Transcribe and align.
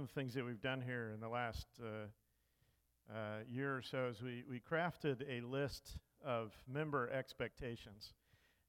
the 0.00 0.06
things 0.06 0.34
that 0.34 0.44
we've 0.44 0.60
done 0.60 0.80
here 0.80 1.10
in 1.14 1.20
the 1.20 1.28
last 1.28 1.66
uh, 1.82 3.12
uh, 3.12 3.38
year 3.50 3.76
or 3.76 3.82
so 3.82 4.08
is 4.10 4.22
we, 4.22 4.44
we 4.48 4.60
crafted 4.60 5.22
a 5.28 5.44
list 5.44 5.96
of 6.24 6.52
member 6.72 7.10
expectations. 7.10 8.12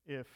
If 0.05 0.27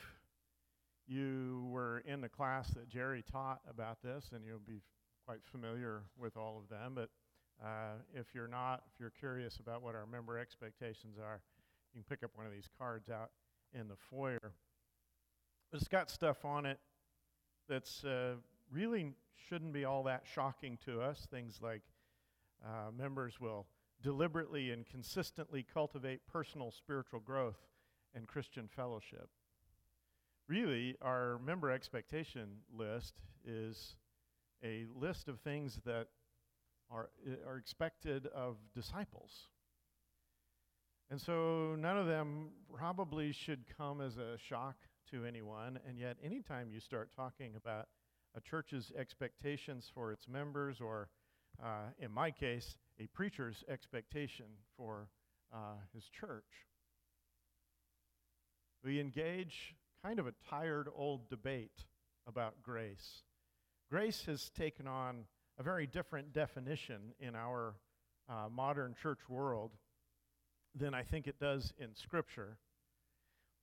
you 1.07 1.67
were 1.69 2.03
in 2.05 2.21
the 2.21 2.29
class 2.29 2.69
that 2.71 2.89
Jerry 2.89 3.23
taught 3.31 3.61
about 3.69 4.01
this, 4.03 4.31
and 4.33 4.45
you'll 4.45 4.59
be 4.59 4.81
quite 5.25 5.39
familiar 5.51 6.03
with 6.17 6.37
all 6.37 6.61
of 6.61 6.69
them, 6.69 6.93
but 6.95 7.09
uh, 7.63 7.95
if 8.13 8.27
you're 8.33 8.47
not, 8.47 8.83
if 8.93 8.99
you're 8.99 9.13
curious 9.19 9.57
about 9.57 9.81
what 9.81 9.95
our 9.95 10.05
member 10.05 10.37
expectations 10.37 11.17
are, 11.17 11.41
you 11.93 12.01
can 12.01 12.03
pick 12.09 12.23
up 12.23 12.31
one 12.35 12.45
of 12.45 12.51
these 12.51 12.69
cards 12.77 13.09
out 13.09 13.31
in 13.73 13.87
the 13.87 13.95
foyer. 14.09 14.53
It's 15.71 15.87
got 15.87 16.09
stuff 16.09 16.45
on 16.45 16.65
it 16.65 16.79
that's 17.67 18.03
uh, 18.03 18.35
really 18.73 19.13
shouldn't 19.47 19.73
be 19.73 19.85
all 19.85 20.03
that 20.03 20.23
shocking 20.33 20.77
to 20.85 21.01
us. 21.01 21.27
Things 21.29 21.59
like 21.61 21.81
uh, 22.65 22.91
members 22.97 23.39
will 23.39 23.67
deliberately 24.01 24.71
and 24.71 24.85
consistently 24.85 25.65
cultivate 25.73 26.21
personal 26.27 26.71
spiritual 26.71 27.19
growth 27.19 27.59
and 28.15 28.27
Christian 28.27 28.67
fellowship. 28.67 29.29
Really, 30.47 30.95
our 31.01 31.39
member 31.45 31.71
expectation 31.71 32.49
list 32.75 33.21
is 33.45 33.95
a 34.63 34.85
list 34.93 35.27
of 35.29 35.39
things 35.39 35.79
that 35.85 36.07
are, 36.91 37.09
are 37.47 37.57
expected 37.57 38.27
of 38.27 38.57
disciples. 38.75 39.47
And 41.09 41.19
so 41.19 41.75
none 41.77 41.97
of 41.97 42.07
them 42.07 42.49
probably 42.73 43.31
should 43.31 43.65
come 43.77 44.01
as 44.01 44.17
a 44.17 44.37
shock 44.37 44.75
to 45.11 45.25
anyone. 45.25 45.79
And 45.87 45.97
yet, 45.97 46.17
anytime 46.23 46.69
you 46.71 46.79
start 46.79 47.09
talking 47.15 47.55
about 47.55 47.87
a 48.35 48.41
church's 48.41 48.91
expectations 48.97 49.91
for 49.93 50.11
its 50.11 50.27
members, 50.27 50.81
or 50.81 51.09
uh, 51.63 51.91
in 51.99 52.11
my 52.11 52.31
case, 52.31 52.77
a 52.99 53.07
preacher's 53.07 53.63
expectation 53.69 54.45
for 54.77 55.07
uh, 55.53 55.75
his 55.93 56.03
church, 56.09 56.67
we 58.83 58.99
engage 58.99 59.75
kind 60.03 60.19
of 60.19 60.27
a 60.27 60.33
tired 60.49 60.89
old 60.95 61.29
debate 61.29 61.85
about 62.27 62.61
grace. 62.61 63.23
Grace 63.89 64.23
has 64.25 64.49
taken 64.49 64.87
on 64.87 65.25
a 65.59 65.63
very 65.63 65.87
different 65.87 66.33
definition 66.33 67.13
in 67.19 67.35
our 67.35 67.75
uh, 68.27 68.49
modern 68.51 68.95
church 69.01 69.19
world 69.29 69.71
than 70.75 70.93
I 70.93 71.03
think 71.03 71.27
it 71.27 71.39
does 71.39 71.73
in 71.77 71.93
Scripture. 71.95 72.57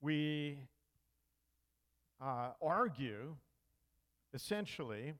We 0.01 0.59
uh, 2.23 2.51
argue, 2.63 3.37
essentially, 4.35 5.15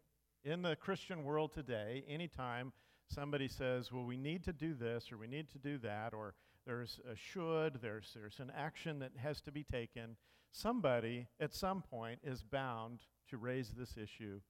in 0.45 0.63
the 0.63 0.77
Christian 0.77 1.25
world 1.25 1.53
today, 1.53 2.05
anytime 2.09 2.73
somebody 3.09 3.49
says, 3.49 3.93
well, 3.93 4.05
we 4.05 4.17
need 4.17 4.45
to 4.45 4.53
do 4.53 4.75
this 4.75 5.13
or 5.13 5.19
we 5.19 5.27
need 5.27 5.51
to 5.51 5.59
do 5.59 5.79
that, 5.79 6.15
or 6.15 6.35
there's 6.67 7.01
a 7.11 7.17
should, 7.17 7.81
there's, 7.83 8.13
there's 8.15 8.39
an 8.41 8.53
action 8.57 8.99
that 9.01 9.13
has 9.17 9.41
to 9.43 9.53
be 9.53 9.65
taken, 9.65 10.17
somebody 10.53 11.27
at 11.41 11.55
some 11.55 11.83
point 11.83 12.21
is 12.23 12.43
bound 12.43 13.01
to 13.29 13.37
raise 13.37 13.71
this 13.71 13.97
issue 13.97 14.41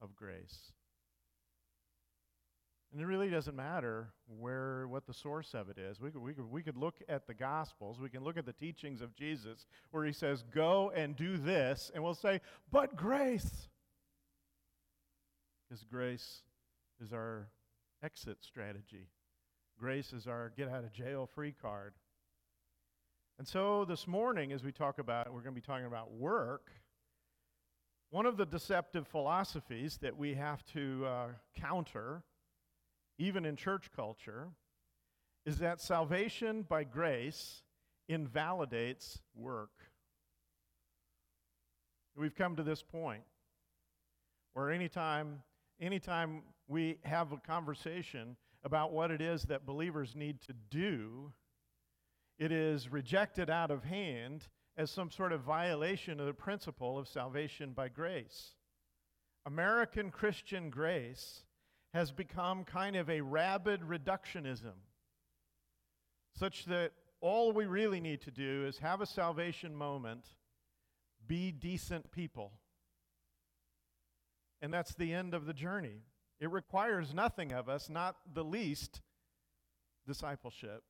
of 0.00 0.14
grace. 0.14 0.72
And 2.92 3.02
it 3.02 3.06
really 3.06 3.28
doesn't 3.28 3.56
matter 3.56 4.12
where 4.38 4.86
what 4.86 5.04
the 5.04 5.12
source 5.12 5.52
of 5.52 5.68
it 5.68 5.78
is. 5.78 6.00
We 6.00 6.12
could, 6.12 6.22
we, 6.22 6.32
could, 6.32 6.48
we 6.48 6.62
could 6.62 6.76
look 6.76 6.94
at 7.08 7.26
the 7.26 7.34
Gospels, 7.34 7.98
we 7.98 8.08
can 8.08 8.22
look 8.22 8.36
at 8.36 8.46
the 8.46 8.52
teachings 8.52 9.00
of 9.00 9.16
Jesus 9.16 9.66
where 9.90 10.04
he 10.04 10.12
says, 10.12 10.44
Go 10.54 10.92
and 10.94 11.16
do 11.16 11.36
this, 11.36 11.90
and 11.92 12.04
we'll 12.04 12.14
say, 12.14 12.40
But 12.70 12.94
grace. 12.94 13.68
Because 15.74 15.86
grace 15.90 16.42
is 17.04 17.12
our 17.12 17.48
exit 18.00 18.38
strategy, 18.42 19.08
grace 19.76 20.12
is 20.12 20.28
our 20.28 20.52
get 20.56 20.68
out 20.68 20.84
of 20.84 20.92
jail 20.92 21.28
free 21.34 21.52
card. 21.60 21.94
And 23.38 23.48
so 23.48 23.84
this 23.84 24.06
morning, 24.06 24.52
as 24.52 24.62
we 24.62 24.70
talk 24.70 25.00
about, 25.00 25.26
we're 25.34 25.40
going 25.40 25.52
to 25.52 25.60
be 25.60 25.66
talking 25.66 25.86
about 25.86 26.12
work. 26.12 26.70
One 28.10 28.24
of 28.24 28.36
the 28.36 28.46
deceptive 28.46 29.08
philosophies 29.08 29.98
that 30.00 30.16
we 30.16 30.34
have 30.34 30.64
to 30.74 31.06
uh, 31.06 31.26
counter 31.58 32.22
even 33.18 33.44
in 33.44 33.56
church 33.56 33.90
culture, 33.96 34.50
is 35.44 35.58
that 35.58 35.80
salvation 35.80 36.62
by 36.62 36.84
grace 36.84 37.62
invalidates 38.08 39.20
work. 39.34 39.70
We've 42.16 42.34
come 42.34 42.54
to 42.54 42.62
this 42.62 42.80
point 42.80 43.22
where 44.52 44.70
anytime, 44.70 45.42
anytime 45.80 46.42
we 46.68 46.98
have 47.04 47.32
a 47.32 47.36
conversation 47.36 48.36
about 48.64 48.92
what 48.92 49.10
it 49.10 49.20
is 49.20 49.42
that 49.44 49.66
believers 49.66 50.14
need 50.16 50.40
to 50.42 50.54
do, 50.70 51.32
it 52.38 52.50
is 52.50 52.90
rejected 52.90 53.50
out 53.50 53.70
of 53.70 53.84
hand 53.84 54.48
as 54.76 54.90
some 54.90 55.10
sort 55.10 55.32
of 55.32 55.40
violation 55.42 56.18
of 56.18 56.26
the 56.26 56.34
principle 56.34 56.98
of 56.98 57.06
salvation 57.06 57.72
by 57.72 57.88
grace. 57.88 58.54
American 59.46 60.10
Christian 60.10 60.70
grace 60.70 61.44
has 61.92 62.10
become 62.10 62.64
kind 62.64 62.96
of 62.96 63.08
a 63.08 63.20
rabid 63.20 63.82
reductionism, 63.82 64.72
such 66.34 66.64
that 66.64 66.92
all 67.20 67.52
we 67.52 67.66
really 67.66 68.00
need 68.00 68.20
to 68.22 68.30
do 68.30 68.66
is 68.66 68.78
have 68.78 69.00
a 69.00 69.06
salvation 69.06 69.74
moment, 69.74 70.24
be 71.26 71.52
decent 71.52 72.10
people. 72.10 72.52
And 74.64 74.72
that's 74.72 74.94
the 74.94 75.12
end 75.12 75.34
of 75.34 75.44
the 75.44 75.52
journey. 75.52 76.00
It 76.40 76.50
requires 76.50 77.12
nothing 77.12 77.52
of 77.52 77.68
us, 77.68 77.90
not 77.90 78.16
the 78.32 78.42
least 78.42 79.02
discipleship. 80.06 80.82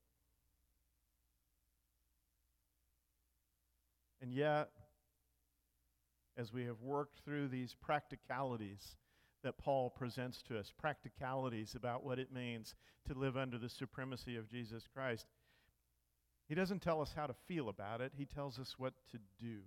And 4.22 4.32
yet, 4.32 4.70
as 6.36 6.52
we 6.52 6.66
have 6.66 6.82
worked 6.82 7.18
through 7.24 7.48
these 7.48 7.74
practicalities, 7.74 8.94
that 9.42 9.58
Paul 9.58 9.90
presents 9.90 10.40
to 10.42 10.56
us, 10.56 10.72
practicalities 10.78 11.74
about 11.74 12.04
what 12.04 12.20
it 12.20 12.32
means 12.32 12.76
to 13.08 13.18
live 13.18 13.36
under 13.36 13.58
the 13.58 13.68
supremacy 13.68 14.36
of 14.36 14.48
Jesus 14.48 14.84
Christ. 14.86 15.26
He 16.48 16.54
doesn't 16.54 16.80
tell 16.80 17.02
us 17.02 17.12
how 17.16 17.26
to 17.26 17.34
feel 17.48 17.68
about 17.68 18.00
it, 18.00 18.12
he 18.16 18.24
tells 18.24 18.60
us 18.60 18.76
what 18.78 18.94
to 19.10 19.18
do. 19.40 19.62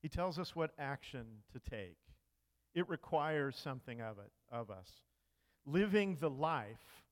He 0.00 0.08
tells 0.08 0.38
us 0.38 0.56
what 0.56 0.70
action 0.78 1.26
to 1.52 1.60
take. 1.60 1.98
It 2.74 2.88
requires 2.88 3.56
something 3.56 4.00
of 4.00 4.18
it 4.18 4.30
of 4.50 4.70
us. 4.70 4.88
Living 5.66 6.16
the 6.20 6.30
life 6.30 7.04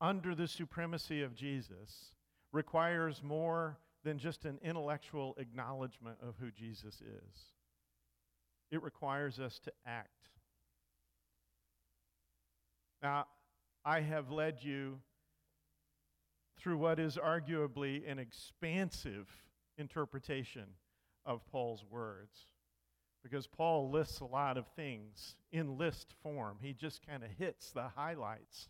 under 0.00 0.34
the 0.34 0.48
supremacy 0.48 1.22
of 1.22 1.34
Jesus 1.34 2.12
requires 2.52 3.22
more 3.22 3.78
than 4.02 4.18
just 4.18 4.44
an 4.44 4.58
intellectual 4.62 5.34
acknowledgement 5.38 6.18
of 6.20 6.34
who 6.38 6.50
Jesus 6.50 7.00
is. 7.00 7.52
It 8.70 8.82
requires 8.82 9.38
us 9.38 9.58
to 9.60 9.72
act 9.86 10.24
now, 13.04 13.26
I 13.84 14.00
have 14.00 14.30
led 14.30 14.64
you 14.64 14.98
through 16.58 16.78
what 16.78 16.98
is 16.98 17.18
arguably 17.18 18.10
an 18.10 18.18
expansive 18.18 19.28
interpretation 19.76 20.64
of 21.26 21.46
Paul's 21.46 21.84
words. 21.90 22.46
Because 23.24 23.46
Paul 23.46 23.90
lists 23.90 24.20
a 24.20 24.26
lot 24.26 24.58
of 24.58 24.66
things 24.76 25.34
in 25.50 25.78
list 25.78 26.12
form. 26.22 26.58
He 26.60 26.74
just 26.74 27.04
kind 27.04 27.24
of 27.24 27.30
hits 27.38 27.72
the 27.72 27.88
highlights. 27.96 28.68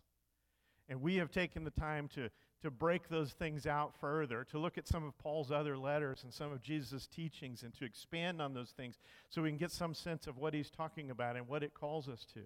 And 0.87 1.01
we 1.01 1.17
have 1.17 1.29
taken 1.29 1.65
the 1.65 1.71
time 1.71 2.07
to, 2.15 2.29
to 2.61 2.71
break 2.71 3.09
those 3.09 3.33
things 3.33 3.67
out 3.67 3.93
further, 3.99 4.45
to 4.45 4.57
look 4.57 4.77
at 4.77 4.87
some 4.87 5.03
of 5.03 5.17
Paul's 5.17 5.51
other 5.51 5.77
letters 5.77 6.23
and 6.23 6.33
some 6.33 6.53
of 6.53 6.61
Jesus' 6.61 7.05
teachings, 7.05 7.63
and 7.63 7.73
to 7.73 7.85
expand 7.85 8.41
on 8.41 8.53
those 8.53 8.69
things 8.69 8.97
so 9.29 9.41
we 9.41 9.49
can 9.49 9.57
get 9.57 9.71
some 9.71 9.93
sense 9.93 10.25
of 10.25 10.37
what 10.37 10.53
he's 10.53 10.69
talking 10.69 11.11
about 11.11 11.35
and 11.35 11.47
what 11.47 11.63
it 11.63 11.73
calls 11.73 12.07
us 12.07 12.25
to. 12.33 12.41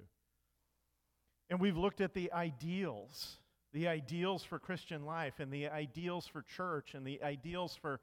And 1.49 1.59
we've 1.59 1.77
looked 1.77 2.01
at 2.01 2.13
the 2.13 2.31
ideals, 2.31 3.37
the 3.71 3.87
ideals 3.87 4.43
for 4.43 4.57
Christian 4.57 5.05
life, 5.05 5.39
and 5.39 5.51
the 5.51 5.67
ideals 5.67 6.25
for 6.25 6.41
church, 6.41 6.95
and 6.95 7.05
the 7.05 7.21
ideals 7.21 7.77
for 7.79 7.99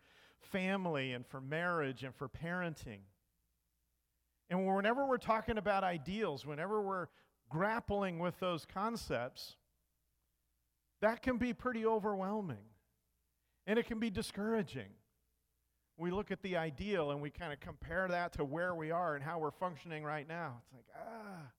family, 0.52 1.12
and 1.12 1.26
for 1.26 1.40
marriage, 1.40 2.04
and 2.04 2.14
for 2.14 2.28
parenting. 2.28 3.00
And 4.48 4.66
whenever 4.66 5.06
we're 5.06 5.18
talking 5.18 5.58
about 5.58 5.82
ideals, 5.84 6.46
whenever 6.46 6.80
we're 6.80 7.08
grappling 7.48 8.18
with 8.18 8.38
those 8.38 8.64
concepts, 8.64 9.56
that 11.00 11.22
can 11.22 11.36
be 11.36 11.52
pretty 11.52 11.84
overwhelming. 11.84 12.64
And 13.66 13.78
it 13.78 13.86
can 13.86 13.98
be 13.98 14.10
discouraging. 14.10 14.90
We 15.98 16.10
look 16.10 16.30
at 16.30 16.42
the 16.42 16.56
ideal 16.56 17.10
and 17.10 17.20
we 17.20 17.30
kind 17.30 17.52
of 17.52 17.60
compare 17.60 18.06
that 18.08 18.34
to 18.34 18.44
where 18.44 18.74
we 18.74 18.90
are 18.90 19.16
and 19.16 19.24
how 19.24 19.38
we're 19.38 19.50
functioning 19.50 20.04
right 20.04 20.28
now. 20.28 20.60
It's 20.62 20.72
like, 20.72 20.86
ah, 20.96 21.50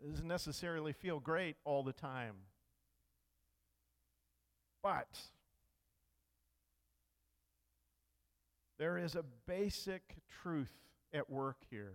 it 0.00 0.10
doesn't 0.10 0.28
necessarily 0.28 0.92
feel 0.92 1.18
great 1.18 1.56
all 1.64 1.82
the 1.82 1.92
time. 1.92 2.34
But 4.82 5.18
there 8.78 8.98
is 8.98 9.14
a 9.14 9.24
basic 9.46 10.16
truth 10.42 10.76
at 11.14 11.30
work 11.30 11.56
here, 11.70 11.94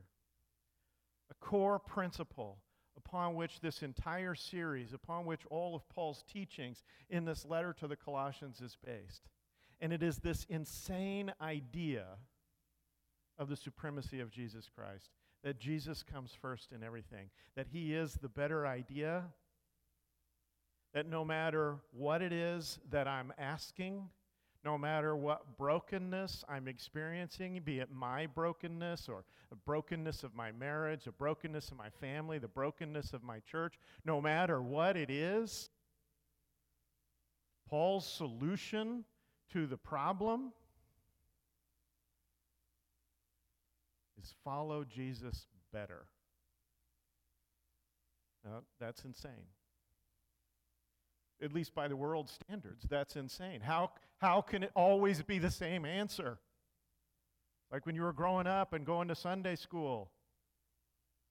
a 1.30 1.34
core 1.46 1.78
principle 1.78 2.58
upon 2.98 3.36
which 3.36 3.60
this 3.60 3.84
entire 3.84 4.34
series, 4.34 4.94
upon 4.94 5.26
which 5.26 5.42
all 5.50 5.76
of 5.76 5.88
Paul's 5.90 6.24
teachings 6.32 6.84
in 7.10 7.26
this 7.26 7.46
letter 7.46 7.74
to 7.74 7.88
the 7.88 7.96
Colossians 7.96 8.62
is 8.62 8.78
based. 8.84 9.30
And 9.80 9.94
it 9.94 10.02
is 10.02 10.18
this 10.18 10.46
insane 10.50 11.32
idea 11.42 12.06
of 13.38 13.48
the 13.48 13.56
supremacy 13.56 14.20
of 14.20 14.32
Jesus 14.32 14.70
Christ, 14.74 15.12
that 15.44 15.60
Jesus 15.60 16.04
comes 16.04 16.32
first 16.42 16.72
in 16.74 16.84
everything, 16.84 17.30
that 17.56 17.68
he 17.72 17.94
is 17.94 18.16
the 18.16 18.28
better 18.28 18.68
idea, 18.68 19.24
that 20.94 21.08
no 21.08 21.24
matter 21.24 21.78
what 21.92 22.22
it 22.22 22.34
is 22.34 22.80
that 22.90 23.08
I'm 23.08 23.32
asking, 23.38 24.10
no 24.64 24.78
matter 24.78 25.16
what 25.16 25.58
brokenness 25.58 26.44
I'm 26.50 26.68
experiencing, 26.68 27.62
be 27.64 27.80
it 27.80 27.90
my 27.92 28.28
brokenness 28.28 29.08
or 29.08 29.24
the 29.50 29.56
brokenness 29.56 30.24
of 30.24 30.36
my 30.36 30.52
marriage, 30.52 31.06
the 31.06 31.12
brokenness 31.12 31.72
of 31.72 31.78
my 31.78 31.90
family, 31.90 32.40
the 32.40 32.48
brokenness 32.48 33.14
of 33.14 33.24
my 33.24 33.40
church, 33.40 33.76
no 34.06 34.20
matter 34.20 34.62
what 34.62 34.98
it 34.98 35.10
is, 35.10 35.70
Paul's 37.70 38.06
solution 38.06 39.06
to 39.54 39.66
the 39.66 39.78
problem 39.78 40.52
is 44.22 44.34
follow 44.44 44.84
Jesus 44.84 45.48
better. 45.72 46.06
Now, 48.44 48.62
that's 48.80 49.06
insane 49.06 49.46
at 51.42 51.54
least 51.54 51.74
by 51.74 51.88
the 51.88 51.96
world's 51.96 52.32
standards. 52.32 52.86
That's 52.90 53.16
insane. 53.16 53.62
How, 53.62 53.92
how 54.20 54.42
can 54.42 54.64
it 54.64 54.72
always 54.76 55.22
be 55.22 55.40
the 55.40 55.52
same 55.52 55.86
answer? 55.86 56.40
Like 57.72 57.86
when 57.86 57.96
you 57.96 58.02
were 58.02 58.14
growing 58.14 58.48
up 58.48 58.74
and 58.74 58.86
going 58.86 59.08
to 59.10 59.16
Sunday 59.16 59.56
school, 59.56 60.12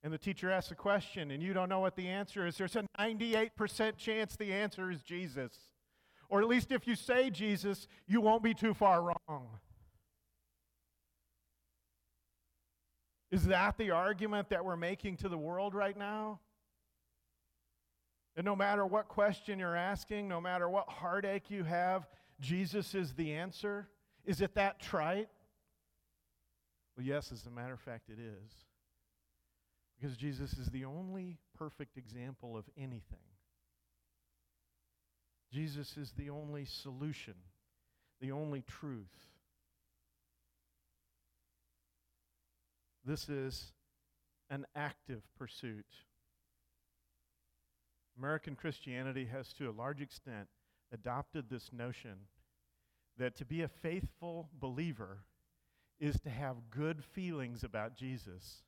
and 0.02 0.12
the 0.12 0.18
teacher 0.18 0.50
asks 0.50 0.70
a 0.70 0.76
question 0.76 1.32
and 1.32 1.42
you 1.42 1.52
don't 1.52 1.68
know 1.68 1.80
what 1.80 1.96
the 1.96 2.08
answer 2.08 2.46
is, 2.46 2.56
there's 2.56 2.76
a 2.76 2.84
98% 2.98 3.96
chance 3.96 4.36
the 4.36 4.52
answer 4.52 4.90
is 4.90 5.02
Jesus. 5.02 5.52
Or 6.28 6.40
at 6.40 6.48
least 6.48 6.70
if 6.70 6.86
you 6.86 6.94
say 6.94 7.30
Jesus, 7.30 7.88
you 8.06 8.20
won't 8.20 8.42
be 8.42 8.54
too 8.54 8.74
far 8.74 9.02
wrong. 9.02 9.48
Is 13.30 13.46
that 13.46 13.76
the 13.76 13.90
argument 13.90 14.50
that 14.50 14.64
we're 14.64 14.76
making 14.76 15.16
to 15.18 15.28
the 15.28 15.36
world 15.36 15.74
right 15.74 15.96
now? 15.96 16.40
And 18.38 18.44
no 18.44 18.54
matter 18.54 18.86
what 18.86 19.08
question 19.08 19.58
you're 19.58 19.74
asking, 19.74 20.28
no 20.28 20.40
matter 20.40 20.70
what 20.70 20.88
heartache 20.88 21.50
you 21.50 21.64
have, 21.64 22.06
Jesus 22.40 22.94
is 22.94 23.12
the 23.14 23.32
answer. 23.32 23.88
Is 24.24 24.40
it 24.40 24.54
that 24.54 24.78
trite? 24.80 25.28
Well, 26.96 27.04
yes, 27.04 27.32
as 27.32 27.44
a 27.46 27.50
matter 27.50 27.72
of 27.72 27.80
fact, 27.80 28.08
it 28.08 28.20
is. 28.20 28.52
Because 30.00 30.16
Jesus 30.16 30.52
is 30.52 30.68
the 30.68 30.84
only 30.84 31.38
perfect 31.56 31.98
example 31.98 32.56
of 32.56 32.64
anything. 32.76 33.18
Jesus 35.52 35.96
is 35.96 36.12
the 36.12 36.30
only 36.30 36.64
solution, 36.64 37.34
the 38.20 38.30
only 38.30 38.62
truth. 38.62 39.32
This 43.04 43.28
is 43.28 43.72
an 44.48 44.64
active 44.76 45.22
pursuit 45.36 45.86
American 48.18 48.56
Christianity 48.56 49.26
has, 49.26 49.52
to 49.54 49.70
a 49.70 49.72
large 49.72 50.00
extent, 50.00 50.48
adopted 50.92 51.48
this 51.48 51.70
notion 51.72 52.16
that 53.16 53.36
to 53.36 53.44
be 53.44 53.62
a 53.62 53.68
faithful 53.68 54.48
believer 54.60 55.24
is 56.00 56.20
to 56.20 56.30
have 56.30 56.56
good 56.70 57.02
feelings 57.04 57.64
about 57.64 57.96
Jesus, 57.96 58.62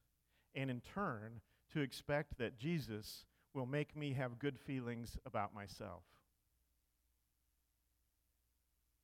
and 0.54 0.70
in 0.70 0.80
turn, 0.80 1.40
to 1.72 1.80
expect 1.80 2.38
that 2.38 2.58
Jesus 2.58 3.24
will 3.54 3.66
make 3.66 3.96
me 3.96 4.12
have 4.12 4.38
good 4.38 4.58
feelings 4.58 5.16
about 5.24 5.54
myself. 5.54 6.02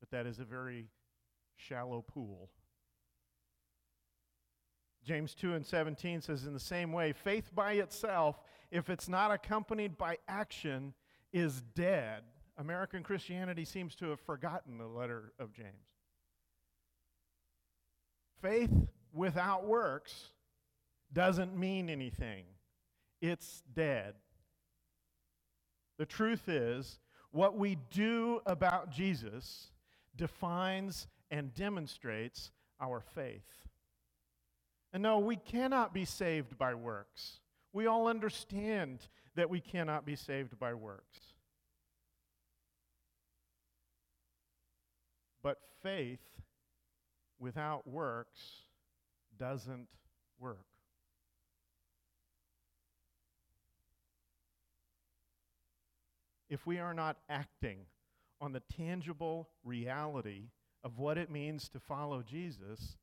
But 0.00 0.10
that 0.10 0.26
is 0.26 0.38
a 0.38 0.44
very 0.44 0.88
shallow 1.56 2.02
pool. 2.02 2.50
James 5.04 5.34
2 5.34 5.54
and 5.54 5.64
17 5.64 6.20
says, 6.20 6.44
In 6.44 6.52
the 6.52 6.60
same 6.60 6.92
way, 6.92 7.12
faith 7.12 7.54
by 7.54 7.74
itself, 7.74 8.42
if 8.70 8.90
it's 8.90 9.08
not 9.08 9.30
accompanied 9.30 9.96
by 9.96 10.18
action, 10.28 10.94
is 11.32 11.62
dead. 11.74 12.22
American 12.58 13.02
Christianity 13.02 13.64
seems 13.64 13.94
to 13.96 14.10
have 14.10 14.20
forgotten 14.20 14.78
the 14.78 14.86
letter 14.86 15.32
of 15.38 15.52
James. 15.52 15.68
Faith 18.40 18.72
without 19.12 19.66
works 19.66 20.30
doesn't 21.12 21.56
mean 21.56 21.88
anything, 21.88 22.44
it's 23.20 23.62
dead. 23.74 24.14
The 25.98 26.06
truth 26.06 26.48
is, 26.48 26.98
what 27.30 27.56
we 27.56 27.78
do 27.90 28.40
about 28.46 28.90
Jesus 28.90 29.68
defines 30.14 31.06
and 31.30 31.54
demonstrates 31.54 32.50
our 32.80 33.00
faith. 33.00 33.66
And 34.92 35.02
no, 35.02 35.18
we 35.18 35.36
cannot 35.36 35.92
be 35.92 36.04
saved 36.04 36.56
by 36.58 36.74
works. 36.74 37.40
We 37.76 37.86
all 37.86 38.08
understand 38.08 39.00
that 39.34 39.50
we 39.50 39.60
cannot 39.60 40.06
be 40.06 40.16
saved 40.16 40.58
by 40.58 40.72
works. 40.72 41.18
But 45.42 45.58
faith 45.82 46.24
without 47.38 47.86
works 47.86 48.40
doesn't 49.38 49.88
work. 50.40 50.64
If 56.48 56.66
we 56.66 56.78
are 56.78 56.94
not 56.94 57.18
acting 57.28 57.80
on 58.40 58.54
the 58.54 58.62
tangible 58.74 59.50
reality 59.64 60.44
of 60.82 60.98
what 60.98 61.18
it 61.18 61.30
means 61.30 61.68
to 61.68 61.78
follow 61.78 62.22
Jesus, 62.22 62.96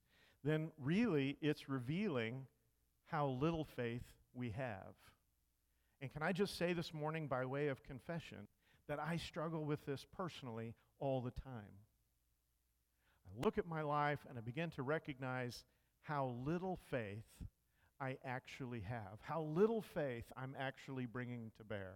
then 0.44 0.72
really 0.80 1.38
it's 1.42 1.70
revealing 1.70 2.48
how 3.06 3.28
little 3.28 3.66
faith 3.66 4.23
we 4.36 4.52
have. 4.52 4.94
And 6.02 6.12
can 6.12 6.22
I 6.22 6.32
just 6.32 6.58
say 6.58 6.74
this 6.74 6.94
morning, 6.94 7.28
by 7.28 7.46
way 7.46 7.68
of 7.68 7.84
confession, 7.84 8.48
that 8.88 9.00
I 9.00 9.18
struggle 9.18 9.64
with 9.64 9.86
this 9.86 10.06
personally 10.16 10.74
all 11.00 11.22
the 11.22 11.32
time. 11.32 11.80
I 13.26 13.44
look 13.44 13.58
at 13.58 13.68
my 13.68 13.82
life 13.82 14.20
and 14.30 14.38
I 14.38 14.42
begin 14.42 14.70
to 14.72 14.84
recognize 14.84 15.64
how 16.02 16.36
little 16.46 16.80
faith 16.90 17.24
I 18.00 18.18
actually 18.26 18.82
have, 18.82 19.20
how 19.22 19.44
little 19.44 19.82
faith 19.82 20.26
I'm 20.36 20.56
actually 20.60 21.06
bringing 21.06 21.52
to 21.58 21.64
bear. 21.64 21.96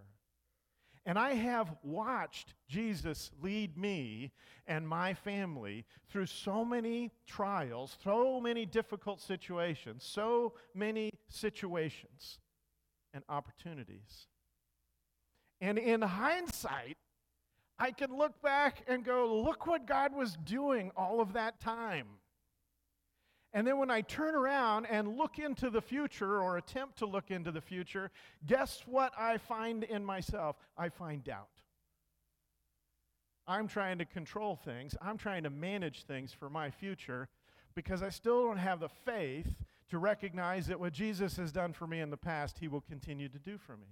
And 1.06 1.18
I 1.18 1.36
have 1.36 1.74
watched 1.84 2.54
Jesus 2.68 3.32
lead 3.42 3.78
me 3.78 4.34
and 4.68 4.88
my 4.88 5.14
family 5.14 5.86
through 6.10 6.26
so 6.26 6.66
many 6.66 7.12
trials, 7.26 7.98
so 8.04 8.42
many 8.42 8.66
difficult 8.66 9.22
situations, 9.22 10.06
so 10.06 10.54
many 10.74 11.12
situations 11.30 12.40
and 13.14 13.24
opportunities. 13.30 14.28
And 15.60 15.78
in 15.78 16.02
hindsight, 16.02 16.98
I 17.80 17.92
can 17.92 18.16
look 18.16 18.42
back 18.42 18.84
and 18.88 19.04
go, 19.04 19.42
look 19.44 19.68
what 19.68 19.86
God 19.86 20.16
was 20.16 20.38
doing 20.44 20.92
all 20.96 21.22
of 21.22 21.34
that 21.34 21.60
time. 21.60 22.08
And 23.54 23.66
then 23.66 23.80
when 23.80 23.90
I 23.90 24.02
turn 24.02 24.36
around 24.36 24.86
and 24.88 25.18
look 25.18 25.40
into 25.40 25.70
the 25.70 25.82
future 25.82 26.42
or 26.42 26.58
attempt 26.58 27.00
to 27.00 27.06
look 27.06 27.32
into 27.32 27.52
the 27.52 27.62
future, 27.62 28.12
guess 28.46 28.84
what 28.86 29.14
I 29.18 29.38
find 29.38 29.84
in 29.84 30.04
myself? 30.04 30.58
I 30.78 30.90
find 30.90 31.24
doubt. 31.24 31.48
I'm 33.48 33.68
trying 33.68 33.98
to 34.00 34.06
control 34.06 34.58
things, 34.58 34.96
I'm 35.02 35.18
trying 35.18 35.44
to 35.44 35.50
manage 35.50 36.04
things 36.04 36.34
for 36.34 36.50
my 36.50 36.70
future 36.70 37.30
because 37.76 38.04
I 38.04 38.10
still 38.10 38.44
don't 38.44 38.58
have 38.58 38.82
the 38.82 38.90
faith 38.90 39.64
to 39.90 39.98
recognize 39.98 40.68
that 40.68 40.80
what 40.80 40.94
Jesus 40.94 41.38
has 41.38 41.52
done 41.52 41.74
for 41.74 41.88
me 41.88 42.00
in 42.02 42.10
the 42.10 42.18
past, 42.18 42.58
he 42.60 42.68
will 42.68 42.82
continue 42.82 43.30
to 43.30 43.40
do 43.40 43.58
for 43.58 43.78
me. 43.78 43.88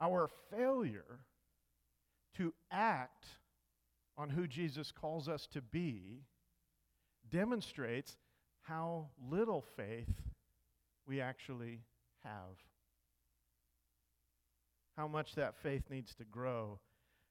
Our 0.00 0.28
failure 0.50 1.20
to 2.36 2.54
act 2.70 3.26
on 4.16 4.30
who 4.30 4.46
Jesus 4.46 4.92
calls 4.92 5.28
us 5.28 5.46
to 5.48 5.60
be 5.60 6.22
demonstrates 7.30 8.16
how 8.62 9.08
little 9.30 9.64
faith 9.76 10.14
we 11.06 11.20
actually 11.20 11.80
have. 12.22 12.56
How 14.96 15.08
much 15.08 15.34
that 15.34 15.56
faith 15.56 15.84
needs 15.90 16.14
to 16.16 16.24
grow 16.24 16.78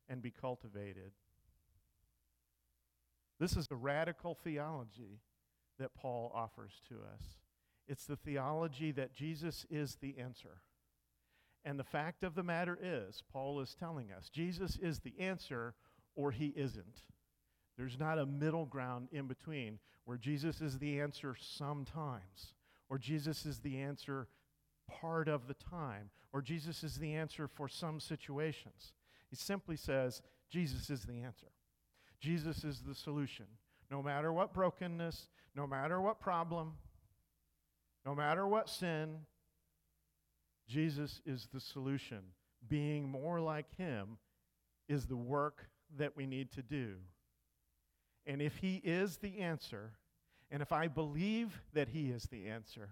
and 0.10 0.22
be 0.22 0.32
cultivated. 0.32 1.12
This 3.39 3.56
is 3.56 3.67
a 3.70 3.75
radical 3.75 4.36
theology 4.36 5.22
that 5.79 5.96
Paul 5.96 6.32
offers 6.34 6.82
to 6.89 6.96
us. 6.96 7.38
It's 7.88 8.06
the 8.06 8.15
theology 8.15 8.91
that 8.91 9.13
Jesus 9.13 9.65
is 9.70 9.98
the 10.01 10.17
answer. 10.17 10.62
And 11.63 11.79
the 11.79 11.84
fact 11.84 12.24
of 12.24 12.36
the 12.36 12.44
matter 12.44 12.77
is, 12.82 13.24
Paul 13.32 13.60
is 13.60 13.75
telling 13.75 14.12
us, 14.12 14.29
Jesus 14.29 14.77
is 14.82 15.00
the 15.00 15.13
answer 15.20 15.75
or 16.15 16.32
he 16.32 16.53
isn't. 16.56 17.03
There's 17.77 18.00
not 18.00 18.17
a 18.17 18.25
middle 18.25 18.65
ground 18.65 19.10
in 19.12 19.27
between 19.27 19.79
where 20.06 20.17
Jesus 20.17 20.62
is 20.62 20.79
the 20.79 21.00
answer 21.00 21.36
sometimes, 21.39 22.53
or 22.89 22.98
Jesus 22.98 23.46
is 23.46 23.60
the 23.60 23.77
answer 23.79 24.27
part 24.89 25.27
of 25.27 25.48
the 25.48 25.53
time, 25.53 26.10
or 26.34 26.41
Jesus 26.41 26.84
is 26.84 26.98
the 26.98 27.13
answer 27.13 27.48
for 27.48 27.67
some 27.67 28.00
situations. 28.00 28.94
He 29.29 29.36
simply 29.36 29.75
says, 29.75 30.22
Jesus 30.50 30.89
is 30.89 31.03
the 31.03 31.22
answer. 31.22 31.48
Jesus 32.19 32.63
is 32.63 32.81
the 32.81 32.95
solution. 32.95 33.45
No 33.89 34.01
matter 34.01 34.33
what 34.33 34.53
brokenness, 34.53 35.29
no 35.55 35.65
matter 35.65 36.01
what 36.01 36.19
problem, 36.19 36.74
no 38.05 38.15
matter 38.15 38.47
what 38.47 38.69
sin, 38.69 39.19
Jesus 40.67 41.21
is 41.25 41.47
the 41.53 41.59
solution. 41.59 42.19
Being 42.67 43.07
more 43.07 43.39
like 43.39 43.75
Him 43.77 44.17
is 44.89 45.05
the 45.05 45.15
work 45.15 45.67
that 45.97 46.15
we 46.15 46.25
need 46.25 46.51
to 46.53 46.62
do. 46.62 46.95
And 48.25 48.41
if 48.41 48.57
He 48.57 48.81
is 48.83 49.17
the 49.17 49.39
answer, 49.39 49.93
and 50.51 50.62
if 50.62 50.71
I 50.71 50.88
believe 50.88 51.62
that 51.74 51.89
He 51.89 52.09
is 52.09 52.24
the 52.24 52.47
answer, 52.47 52.89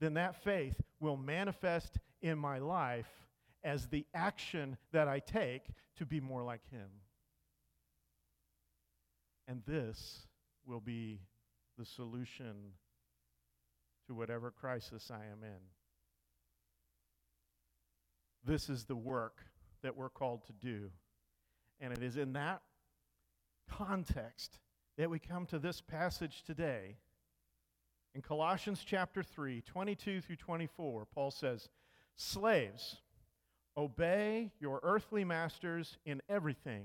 then 0.00 0.14
that 0.14 0.42
faith 0.42 0.80
will 1.00 1.16
manifest 1.16 1.98
in 2.22 2.38
my 2.38 2.58
life 2.58 3.10
as 3.62 3.86
the 3.86 4.06
action 4.14 4.76
that 4.92 5.08
I 5.08 5.18
take 5.18 5.62
to 5.96 6.06
be 6.06 6.20
more 6.20 6.42
like 6.42 6.68
Him. 6.70 6.88
And 9.46 9.62
this 9.66 10.26
will 10.66 10.80
be 10.80 11.20
the 11.78 11.84
solution 11.84 12.72
to 14.06 14.14
whatever 14.14 14.50
crisis 14.50 15.10
I 15.10 15.24
am 15.24 15.42
in. 15.42 15.60
This 18.44 18.68
is 18.68 18.84
the 18.84 18.96
work 18.96 19.38
that 19.82 19.96
we're 19.96 20.10
called 20.10 20.44
to 20.46 20.52
do. 20.52 20.90
And 21.80 21.92
it 21.92 22.02
is 22.02 22.16
in 22.16 22.32
that 22.34 22.62
context 23.70 24.58
that 24.96 25.10
we 25.10 25.18
come 25.18 25.46
to 25.46 25.58
this 25.58 25.80
passage 25.80 26.42
today. 26.44 26.96
In 28.14 28.22
Colossians 28.22 28.82
chapter 28.84 29.22
3, 29.22 29.62
22 29.62 30.20
through 30.20 30.36
24, 30.36 31.06
Paul 31.12 31.30
says, 31.30 31.68
Slaves, 32.16 32.98
obey 33.76 34.52
your 34.60 34.78
earthly 34.82 35.24
masters 35.24 35.98
in 36.06 36.22
everything, 36.28 36.84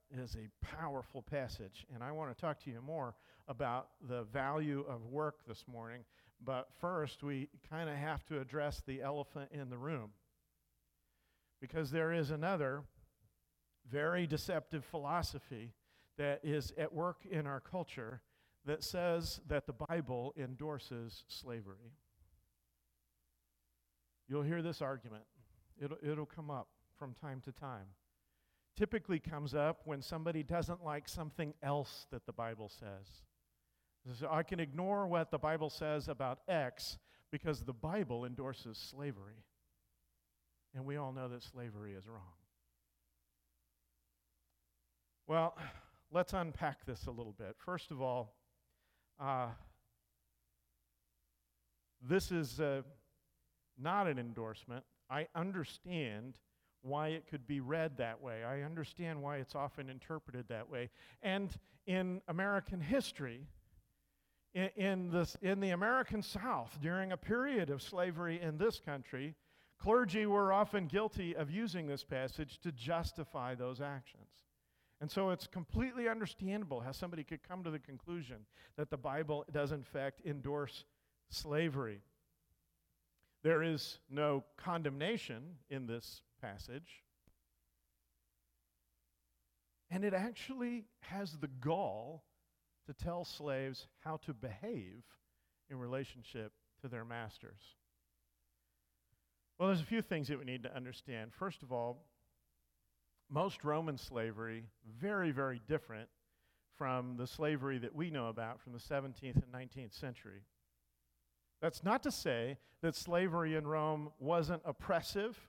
is 0.17 0.35
a 0.35 0.65
powerful 0.65 1.21
passage, 1.21 1.85
and 1.93 2.03
I 2.03 2.11
want 2.11 2.35
to 2.35 2.39
talk 2.39 2.59
to 2.63 2.69
you 2.69 2.81
more 2.81 3.15
about 3.47 3.89
the 4.07 4.23
value 4.23 4.85
of 4.87 5.05
work 5.07 5.39
this 5.47 5.65
morning. 5.67 6.03
But 6.43 6.69
first, 6.79 7.23
we 7.23 7.49
kind 7.69 7.89
of 7.89 7.95
have 7.95 8.25
to 8.27 8.39
address 8.39 8.81
the 8.85 9.01
elephant 9.01 9.51
in 9.51 9.69
the 9.69 9.77
room. 9.77 10.11
Because 11.59 11.91
there 11.91 12.11
is 12.11 12.31
another 12.31 12.83
very 13.89 14.25
deceptive 14.25 14.83
philosophy 14.85 15.73
that 16.17 16.39
is 16.43 16.73
at 16.77 16.93
work 16.93 17.25
in 17.29 17.45
our 17.45 17.59
culture 17.59 18.21
that 18.65 18.83
says 18.83 19.39
that 19.47 19.65
the 19.65 19.73
Bible 19.73 20.33
endorses 20.37 21.23
slavery. 21.27 21.93
You'll 24.27 24.43
hear 24.43 24.61
this 24.61 24.81
argument. 24.81 25.23
It'll, 25.81 25.97
it'll 26.01 26.25
come 26.25 26.49
up 26.49 26.67
from 26.97 27.13
time 27.13 27.41
to 27.41 27.51
time. 27.51 27.87
Typically 28.75 29.19
comes 29.19 29.53
up 29.53 29.81
when 29.85 30.01
somebody 30.01 30.43
doesn't 30.43 30.83
like 30.83 31.07
something 31.07 31.53
else 31.61 32.07
that 32.11 32.25
the 32.25 32.33
Bible 32.33 32.69
says. 32.69 33.23
So 34.19 34.27
I 34.31 34.43
can 34.43 34.59
ignore 34.59 35.07
what 35.07 35.29
the 35.29 35.37
Bible 35.37 35.69
says 35.69 36.07
about 36.07 36.39
X 36.47 36.97
because 37.31 37.61
the 37.61 37.73
Bible 37.73 38.25
endorses 38.25 38.77
slavery. 38.77 39.43
And 40.73 40.85
we 40.85 40.97
all 40.97 41.11
know 41.11 41.27
that 41.27 41.43
slavery 41.43 41.93
is 41.93 42.07
wrong. 42.07 42.21
Well, 45.27 45.55
let's 46.11 46.33
unpack 46.33 46.85
this 46.85 47.05
a 47.05 47.11
little 47.11 47.35
bit. 47.37 47.55
First 47.57 47.91
of 47.91 48.01
all, 48.01 48.33
uh, 49.19 49.47
this 52.01 52.31
is 52.31 52.59
uh, 52.59 52.81
not 53.77 54.07
an 54.07 54.17
endorsement. 54.17 54.83
I 55.09 55.27
understand 55.35 56.39
why 56.81 57.09
it 57.09 57.27
could 57.27 57.47
be 57.47 57.59
read 57.59 57.97
that 57.97 58.21
way. 58.21 58.43
I 58.43 58.61
understand 58.61 59.21
why 59.21 59.37
it's 59.37 59.55
often 59.55 59.89
interpreted 59.89 60.45
that 60.49 60.69
way. 60.69 60.89
And 61.21 61.51
in 61.85 62.21
American 62.27 62.79
history, 62.79 63.47
in, 64.53 64.69
in, 64.75 65.11
this, 65.11 65.37
in 65.41 65.59
the 65.59 65.71
American 65.71 66.21
South, 66.21 66.77
during 66.81 67.11
a 67.11 67.17
period 67.17 67.69
of 67.69 67.81
slavery 67.81 68.41
in 68.41 68.57
this 68.57 68.79
country, 68.79 69.35
clergy 69.77 70.25
were 70.25 70.51
often 70.51 70.87
guilty 70.87 71.35
of 71.35 71.51
using 71.51 71.87
this 71.87 72.03
passage 72.03 72.59
to 72.61 72.71
justify 72.71 73.55
those 73.55 73.81
actions. 73.81 74.27
And 74.99 75.09
so 75.09 75.31
it's 75.31 75.47
completely 75.47 76.07
understandable 76.07 76.79
how 76.79 76.91
somebody 76.91 77.23
could 77.23 77.41
come 77.41 77.63
to 77.63 77.71
the 77.71 77.79
conclusion 77.79 78.37
that 78.77 78.91
the 78.91 78.97
Bible 78.97 79.45
does, 79.51 79.71
in 79.71 79.83
fact, 79.83 80.21
endorse 80.25 80.83
slavery. 81.29 82.01
There 83.41 83.63
is 83.63 83.97
no 84.11 84.43
condemnation 84.57 85.55
in 85.71 85.87
this 85.87 86.21
passage. 86.41 87.03
And 89.89 90.03
it 90.03 90.13
actually 90.13 90.85
has 91.01 91.37
the 91.37 91.47
gall 91.47 92.23
to 92.87 92.93
tell 92.93 93.25
slaves 93.25 93.87
how 93.99 94.17
to 94.25 94.33
behave 94.33 95.03
in 95.69 95.77
relationship 95.77 96.53
to 96.81 96.87
their 96.87 97.05
masters. 97.05 97.61
Well, 99.57 99.67
there's 99.67 99.81
a 99.81 99.85
few 99.85 100.01
things 100.01 100.27
that 100.29 100.39
we 100.39 100.45
need 100.45 100.63
to 100.63 100.75
understand. 100.75 101.31
First 101.33 101.61
of 101.61 101.71
all, 101.71 102.05
most 103.29 103.63
Roman 103.63 103.97
slavery, 103.97 104.65
very, 104.99 105.31
very 105.31 105.61
different 105.67 106.09
from 106.77 107.15
the 107.17 107.27
slavery 107.27 107.77
that 107.77 107.95
we 107.95 108.09
know 108.09 108.27
about 108.27 108.59
from 108.59 108.73
the 108.73 108.79
17th 108.79 109.35
and 109.35 109.53
19th 109.53 109.93
century. 109.97 110.41
That's 111.61 111.83
not 111.83 112.01
to 112.03 112.11
say 112.11 112.57
that 112.81 112.95
slavery 112.95 113.55
in 113.55 113.67
Rome 113.67 114.09
wasn't 114.19 114.63
oppressive, 114.65 115.39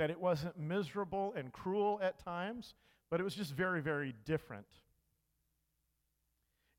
that 0.00 0.08
it 0.08 0.18
wasn't 0.18 0.58
miserable 0.58 1.34
and 1.36 1.52
cruel 1.52 2.00
at 2.02 2.18
times, 2.24 2.72
but 3.10 3.20
it 3.20 3.22
was 3.22 3.34
just 3.34 3.52
very, 3.52 3.82
very 3.82 4.14
different. 4.24 4.64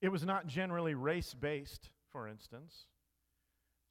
It 0.01 0.09
was 0.09 0.25
not 0.25 0.47
generally 0.47 0.95
race 0.95 1.35
based, 1.35 1.91
for 2.11 2.27
instance. 2.27 2.87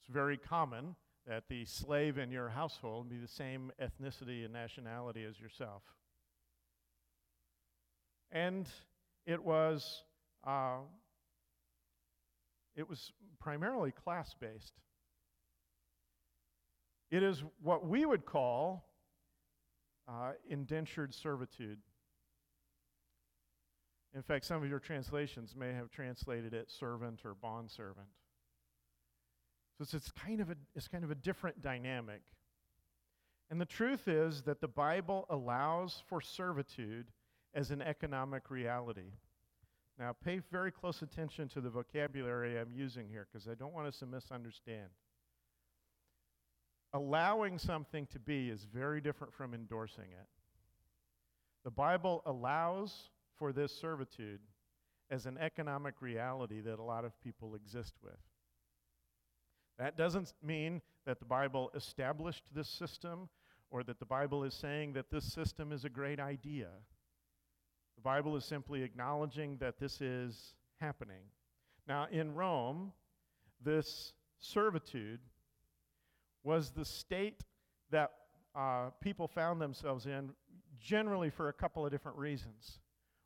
It's 0.00 0.12
very 0.12 0.36
common 0.36 0.96
that 1.28 1.44
the 1.48 1.64
slave 1.64 2.18
in 2.18 2.32
your 2.32 2.48
household 2.48 3.08
be 3.08 3.18
the 3.18 3.28
same 3.28 3.70
ethnicity 3.80 4.44
and 4.44 4.52
nationality 4.52 5.24
as 5.24 5.38
yourself. 5.38 5.84
And 8.32 8.68
it 9.26 9.44
was, 9.44 10.02
uh, 10.44 10.78
it 12.74 12.88
was 12.88 13.12
primarily 13.38 13.92
class 13.92 14.34
based. 14.40 14.74
It 17.12 17.22
is 17.22 17.44
what 17.62 17.86
we 17.86 18.04
would 18.04 18.26
call 18.26 18.89
uh, 20.10 20.32
indentured 20.48 21.14
servitude. 21.14 21.78
In 24.14 24.22
fact, 24.22 24.44
some 24.44 24.62
of 24.62 24.68
your 24.68 24.80
translations 24.80 25.54
may 25.56 25.72
have 25.72 25.90
translated 25.90 26.52
it 26.52 26.70
servant 26.70 27.20
or 27.24 27.34
bondservant. 27.34 28.08
So 29.78 29.82
it's, 29.84 29.94
it's, 29.94 30.10
kind 30.10 30.40
of 30.40 30.50
a, 30.50 30.56
it's 30.74 30.88
kind 30.88 31.04
of 31.04 31.10
a 31.10 31.14
different 31.14 31.62
dynamic. 31.62 32.22
And 33.50 33.60
the 33.60 33.66
truth 33.66 34.08
is 34.08 34.42
that 34.42 34.60
the 34.60 34.68
Bible 34.68 35.26
allows 35.30 36.02
for 36.08 36.20
servitude 36.20 37.06
as 37.54 37.70
an 37.70 37.82
economic 37.82 38.50
reality. 38.50 39.12
Now, 39.98 40.14
pay 40.24 40.40
very 40.50 40.72
close 40.72 41.02
attention 41.02 41.48
to 41.50 41.60
the 41.60 41.70
vocabulary 41.70 42.58
I'm 42.58 42.72
using 42.72 43.08
here 43.08 43.26
because 43.30 43.48
I 43.48 43.54
don't 43.54 43.74
want 43.74 43.86
us 43.86 43.98
to 43.98 44.06
misunderstand. 44.06 44.88
Allowing 46.92 47.58
something 47.58 48.06
to 48.06 48.18
be 48.18 48.50
is 48.50 48.64
very 48.64 49.00
different 49.00 49.32
from 49.32 49.54
endorsing 49.54 50.10
it. 50.10 50.26
The 51.64 51.70
Bible 51.70 52.22
allows 52.26 53.10
for 53.36 53.52
this 53.52 53.72
servitude 53.72 54.40
as 55.10 55.26
an 55.26 55.38
economic 55.38 55.94
reality 56.00 56.60
that 56.60 56.78
a 56.78 56.82
lot 56.82 57.04
of 57.04 57.20
people 57.22 57.54
exist 57.54 57.94
with. 58.02 58.18
That 59.78 59.96
doesn't 59.96 60.32
mean 60.42 60.82
that 61.06 61.20
the 61.20 61.24
Bible 61.24 61.70
established 61.74 62.44
this 62.54 62.68
system 62.68 63.28
or 63.70 63.82
that 63.84 63.98
the 63.98 64.04
Bible 64.04 64.44
is 64.44 64.54
saying 64.54 64.92
that 64.94 65.10
this 65.10 65.32
system 65.32 65.72
is 65.72 65.84
a 65.84 65.88
great 65.88 66.20
idea. 66.20 66.68
The 67.96 68.02
Bible 68.02 68.36
is 68.36 68.44
simply 68.44 68.82
acknowledging 68.82 69.56
that 69.58 69.78
this 69.78 70.00
is 70.00 70.54
happening. 70.80 71.22
Now, 71.86 72.08
in 72.10 72.34
Rome, 72.34 72.92
this 73.62 74.12
servitude 74.38 75.20
was 76.42 76.70
the 76.70 76.84
state 76.84 77.42
that 77.90 78.10
uh, 78.54 78.90
people 79.00 79.28
found 79.28 79.60
themselves 79.60 80.06
in 80.06 80.30
generally 80.80 81.30
for 81.30 81.48
a 81.48 81.52
couple 81.52 81.84
of 81.84 81.92
different 81.92 82.16
reasons. 82.18 82.78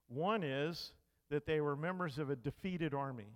One 0.08 0.42
is 0.42 0.92
that 1.30 1.46
they 1.46 1.60
were 1.60 1.76
members 1.76 2.18
of 2.18 2.30
a 2.30 2.36
defeated 2.36 2.94
army, 2.94 3.28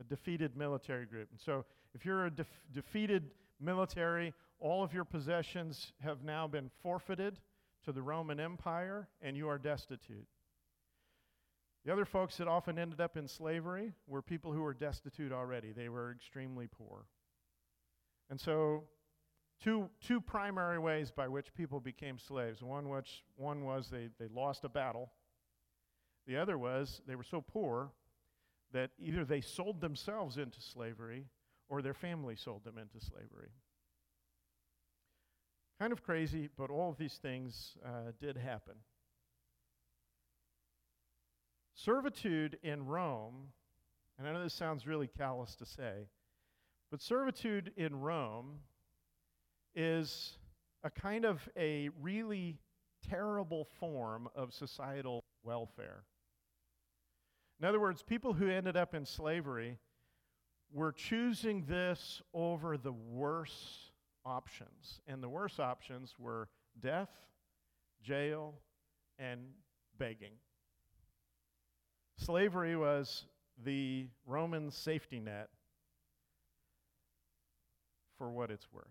a 0.00 0.04
defeated 0.04 0.56
military 0.56 1.06
group. 1.06 1.28
And 1.30 1.40
so, 1.40 1.64
if 1.94 2.04
you're 2.04 2.26
a 2.26 2.30
def- 2.30 2.46
defeated 2.72 3.30
military, 3.60 4.32
all 4.58 4.82
of 4.84 4.92
your 4.92 5.04
possessions 5.04 5.92
have 6.00 6.22
now 6.22 6.46
been 6.46 6.70
forfeited 6.82 7.38
to 7.84 7.92
the 7.92 8.02
Roman 8.02 8.38
Empire, 8.38 9.08
and 9.22 9.36
you 9.36 9.48
are 9.48 9.58
destitute. 9.58 10.26
The 11.84 11.92
other 11.92 12.04
folks 12.04 12.36
that 12.36 12.46
often 12.46 12.78
ended 12.78 13.00
up 13.00 13.16
in 13.16 13.26
slavery 13.26 13.92
were 14.06 14.20
people 14.20 14.52
who 14.52 14.60
were 14.60 14.74
destitute 14.74 15.32
already. 15.32 15.72
They 15.72 15.88
were 15.88 16.12
extremely 16.12 16.66
poor. 16.66 17.06
And 18.30 18.40
so, 18.40 18.84
two, 19.62 19.90
two 20.00 20.20
primary 20.20 20.78
ways 20.78 21.10
by 21.10 21.28
which 21.28 21.52
people 21.52 21.80
became 21.80 22.18
slaves. 22.18 22.62
One, 22.62 22.88
which, 22.88 23.24
one 23.36 23.64
was 23.64 23.90
they, 23.90 24.08
they 24.18 24.28
lost 24.32 24.64
a 24.64 24.68
battle, 24.68 25.10
the 26.26 26.36
other 26.36 26.56
was 26.56 27.02
they 27.06 27.16
were 27.16 27.24
so 27.24 27.40
poor 27.40 27.90
that 28.72 28.90
either 29.00 29.24
they 29.24 29.40
sold 29.40 29.80
themselves 29.80 30.36
into 30.36 30.60
slavery 30.60 31.26
or 31.68 31.82
their 31.82 31.94
family 31.94 32.36
sold 32.36 32.64
them 32.64 32.78
into 32.78 33.04
slavery. 33.04 33.50
Kind 35.80 35.92
of 35.92 36.02
crazy, 36.02 36.48
but 36.56 36.70
all 36.70 36.90
of 36.90 36.98
these 36.98 37.14
things 37.14 37.76
uh, 37.84 38.12
did 38.20 38.36
happen. 38.36 38.74
Servitude 41.74 42.58
in 42.62 42.86
Rome, 42.86 43.48
and 44.18 44.28
I 44.28 44.32
know 44.32 44.42
this 44.42 44.52
sounds 44.52 44.86
really 44.86 45.08
callous 45.08 45.56
to 45.56 45.66
say, 45.66 46.08
but 46.90 47.00
servitude 47.00 47.72
in 47.76 48.00
Rome 48.00 48.58
is 49.74 50.38
a 50.82 50.90
kind 50.90 51.24
of 51.24 51.48
a 51.56 51.90
really 52.00 52.58
terrible 53.08 53.66
form 53.78 54.28
of 54.34 54.52
societal 54.52 55.22
welfare. 55.44 56.04
In 57.60 57.68
other 57.68 57.78
words, 57.80 58.02
people 58.02 58.32
who 58.32 58.48
ended 58.48 58.76
up 58.76 58.94
in 58.94 59.04
slavery 59.04 59.78
were 60.72 60.92
choosing 60.92 61.64
this 61.66 62.22
over 62.32 62.76
the 62.76 62.92
worse 62.92 63.92
options. 64.24 65.00
And 65.06 65.22
the 65.22 65.28
worst 65.28 65.60
options 65.60 66.14
were 66.18 66.48
death, 66.80 67.10
jail, 68.02 68.54
and 69.18 69.40
begging. 69.98 70.32
Slavery 72.16 72.76
was 72.76 73.26
the 73.62 74.08
Roman 74.26 74.70
safety 74.70 75.20
net 75.20 75.50
for 78.20 78.30
what 78.30 78.50
it's 78.50 78.70
worth. 78.70 78.84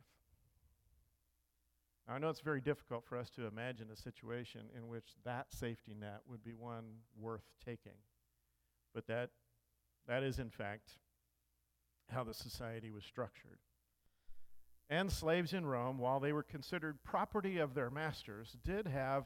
Now, 2.08 2.16
I 2.16 2.18
know 2.18 2.30
it's 2.30 2.40
very 2.40 2.62
difficult 2.62 3.06
for 3.06 3.16
us 3.16 3.30
to 3.36 3.46
imagine 3.46 3.90
a 3.94 3.96
situation 3.96 4.62
in 4.76 4.88
which 4.88 5.06
that 5.24 5.54
safety 5.54 5.94
net 5.94 6.22
would 6.28 6.44
be 6.44 6.56
one 6.56 6.86
worth 7.16 7.44
taking. 7.64 8.00
But 8.92 9.06
that, 9.06 9.30
that 10.08 10.24
is, 10.24 10.40
in 10.40 10.50
fact, 10.50 10.98
how 12.12 12.24
the 12.24 12.34
society 12.34 12.90
was 12.90 13.04
structured. 13.06 13.60
And 14.90 15.12
slaves 15.12 15.54
in 15.54 15.64
Rome, 15.64 16.00
while 16.00 16.20
they 16.20 16.34
were 16.34 16.42
considered 16.42 17.04
property 17.04 17.60
of 17.60 17.76
their 17.76 17.92
masters, 17.92 18.58
did 18.66 18.88
have 18.88 19.26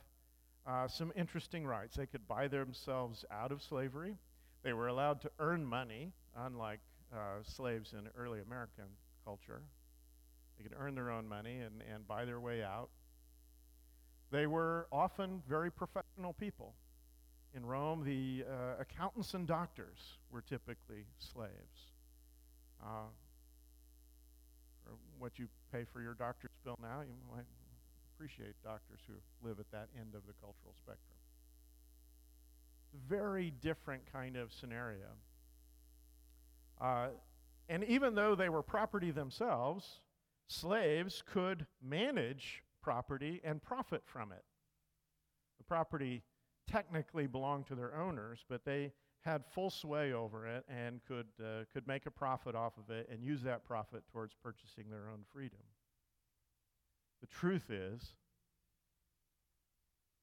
uh, 0.68 0.89
some 0.89 1.13
interesting 1.16 1.66
rights. 1.66 1.96
They 1.96 2.08
could 2.08 2.28
buy 2.28 2.50
themselves 2.50 3.24
out 3.32 3.54
of 3.54 3.63
slavery. 3.63 4.18
They 4.63 4.74
were 4.74 4.88
allowed 4.88 5.22
to 5.22 5.32
earn 5.39 5.66
money, 5.66 6.12
unlike 6.36 6.82
uh, 7.13 7.44
slaves 7.44 7.94
in 7.94 8.10
early 8.18 8.42
American 8.42 8.98
culture. 9.24 9.62
They 10.58 10.63
could 10.63 10.76
earn 10.78 10.96
their 10.96 11.12
own 11.12 11.28
money 11.28 11.60
and, 11.60 11.82
and 11.94 12.08
buy 12.08 12.26
their 12.26 12.39
way 12.39 12.63
out. 12.63 12.89
They 14.32 14.48
were 14.48 14.88
often 14.92 15.42
very 15.48 15.72
professional 15.72 16.34
people. 16.34 16.74
In 17.56 17.66
Rome, 17.66 18.04
the 18.04 18.46
uh, 18.50 18.82
accountants 18.82 19.34
and 19.36 19.46
doctors 19.48 20.18
were 20.32 20.42
typically 20.42 21.06
slaves. 21.20 21.92
Uh, 22.82 23.10
for 24.84 24.94
what 25.20 25.38
you 25.38 25.48
pay 25.72 25.86
for 25.94 26.02
your 26.02 26.16
doctor's 26.16 26.52
bill 26.63 26.78
now, 26.82 27.02
you 27.02 27.13
might 27.32 27.46
appreciate 28.16 28.56
doctors 28.63 29.00
who 29.08 29.13
live 29.48 29.60
at 29.60 29.70
that 29.72 29.88
end 30.00 30.16
of 30.16 30.22
the 30.26 30.34
cultural 30.42 30.74
spectrum. 30.78 31.18
Very 33.08 33.52
different 33.62 34.02
kind 34.12 34.36
of 34.36 34.52
scenario. 34.52 35.08
Uh, 36.82 37.08
and 37.70 37.84
even 37.86 38.16
though 38.16 38.36
they 38.36 38.50
were 38.50 38.62
property 38.62 39.12
themselves, 39.12 40.00
slaves 40.48 41.24
could 41.26 41.66
manage 41.82 42.64
property 42.82 43.42
and 43.44 43.62
profit 43.62 44.04
from 44.06 44.32
it. 44.32 44.44
The 45.58 45.64
property 45.64 46.24
technically 46.68 47.28
belonged 47.28 47.68
to 47.68 47.76
their 47.76 47.96
owners, 47.96 48.44
but 48.50 48.66
they 48.66 48.92
had 49.22 49.44
full 49.46 49.70
sway 49.70 50.12
over 50.12 50.46
it 50.46 50.66
and 50.68 51.00
could, 51.08 51.28
uh, 51.42 51.64
could 51.72 51.88
make 51.88 52.06
a 52.06 52.12
profit 52.12 52.56
off 52.56 52.74
of 52.78 52.94
it 52.94 53.08
and 53.12 53.24
use 53.24 53.42
that 53.44 53.64
profit 53.64 54.04
towards 54.12 54.34
purchasing 54.34 54.90
their 54.90 55.10
own 55.10 55.24
freedom. 55.32 55.60
The 57.22 57.28
truth 57.28 57.70
is, 57.70 58.16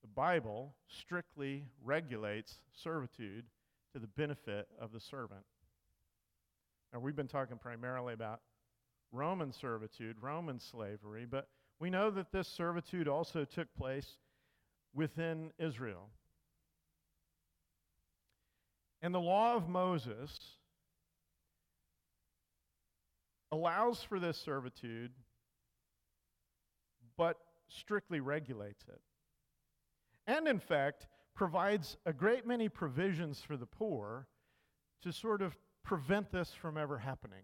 the 0.03 0.09
Bible 0.09 0.75
strictly 0.87 1.65
regulates 1.83 2.61
servitude 2.75 3.47
to 3.93 3.99
the 3.99 4.07
benefit 4.07 4.69
of 4.79 4.93
the 4.93 5.01
servant. 5.01 5.45
Now, 6.93 7.01
we've 7.01 7.17
been 7.17 7.29
talking 7.29 7.57
primarily 7.57 8.15
about 8.15 8.41
Roman 9.13 9.53
servitude, 9.53 10.17
Roman 10.21 10.59
slavery, 10.59 11.27
but 11.29 11.49
we 11.79 11.91
know 11.91 12.11
that 12.11 12.33
this 12.33 12.47
servitude 12.49 13.09
also 13.09 13.45
took 13.45 13.73
place 13.75 14.19
within 14.95 15.51
Israel. 15.59 16.11
And 19.03 19.15
the 19.15 19.21
law 19.21 19.55
of 19.57 19.69
Moses 19.69 20.39
allows 23.51 24.03
for 24.03 24.21
this 24.21 24.37
servitude 24.37 25.13
but 27.17 27.37
strictly 27.69 28.21
regulates 28.21 28.85
it. 28.89 29.01
And 30.27 30.49
in 30.49 30.59
fact, 30.59 31.07
provides 31.35 31.97
a 32.07 32.13
great 32.13 32.47
many 32.47 32.69
provisions 32.69 33.43
for 33.47 33.57
the 33.57 33.67
poor 33.67 34.27
to 35.03 35.13
sort 35.13 35.43
of 35.43 35.57
prevent 35.83 36.31
this 36.31 36.53
from 36.53 36.77
ever 36.77 36.99
happening. 36.99 37.43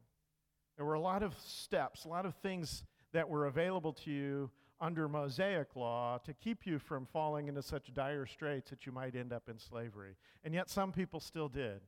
There 0.77 0.85
were 0.85 0.95
a 0.95 1.01
lot 1.01 1.23
of 1.23 1.35
steps, 1.39 2.05
a 2.05 2.09
lot 2.09 2.27
of 2.27 2.35
things 2.37 2.85
that 3.12 3.29
were 3.29 3.47
available 3.47 3.93
to 3.93 4.11
you 4.11 4.51
under 4.81 5.09
Mosaic 5.09 5.75
law 5.75 6.19
to 6.19 6.35
keep 6.35 6.67
you 6.67 6.79
from 6.79 7.07
falling 7.07 7.49
into 7.49 7.62
such 7.62 7.95
dire 7.95 8.27
straits 8.27 8.71
that 8.71 8.85
you 8.85 8.93
might 8.93 9.17
end 9.17 9.33
up 9.33 9.49
in 9.49 9.59
slavery. 9.59 10.17
And 10.45 10.53
yet, 10.53 10.69
some 10.69 10.93
people 10.93 11.21
still 11.21 11.49
did. 11.49 11.81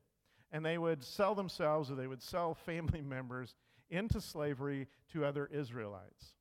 And 0.51 0.65
they 0.65 0.79
would 0.79 1.03
sell 1.03 1.35
themselves 1.35 1.91
or 1.91 1.95
they 1.95 2.07
would 2.07 2.23
sell 2.23 2.53
family 2.65 3.01
members 3.01 3.55
into 3.91 4.21
slavery 4.21 4.87
to 5.13 5.25
other 5.25 5.47
Israelites. 5.51 6.33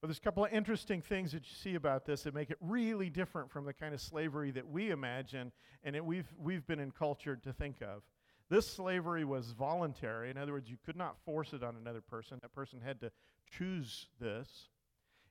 But 0.00 0.08
there's 0.08 0.18
a 0.18 0.22
couple 0.22 0.44
of 0.44 0.52
interesting 0.52 1.00
things 1.00 1.32
that 1.32 1.42
you 1.42 1.54
see 1.54 1.74
about 1.74 2.04
this 2.04 2.22
that 2.22 2.34
make 2.34 2.50
it 2.50 2.58
really 2.60 3.10
different 3.10 3.50
from 3.50 3.64
the 3.64 3.72
kind 3.72 3.94
of 3.94 4.00
slavery 4.00 4.50
that 4.52 4.68
we 4.68 4.90
imagine 4.90 5.52
and 5.84 5.94
that 5.94 6.04
we've, 6.04 6.28
we've 6.38 6.66
been 6.66 6.80
encultured 6.80 7.42
to 7.44 7.52
think 7.52 7.80
of. 7.82 8.02
This 8.48 8.68
slavery 8.68 9.24
was 9.24 9.52
voluntary. 9.52 10.30
In 10.30 10.38
other 10.38 10.52
words, 10.52 10.70
you 10.70 10.76
could 10.84 10.96
not 10.96 11.16
force 11.24 11.52
it 11.52 11.62
on 11.62 11.76
another 11.76 12.00
person. 12.00 12.38
That 12.42 12.54
person 12.54 12.80
had 12.84 13.00
to 13.00 13.10
choose 13.50 14.06
this. 14.20 14.68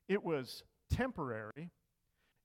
It 0.08 0.24
was 0.24 0.64
temporary 0.90 1.72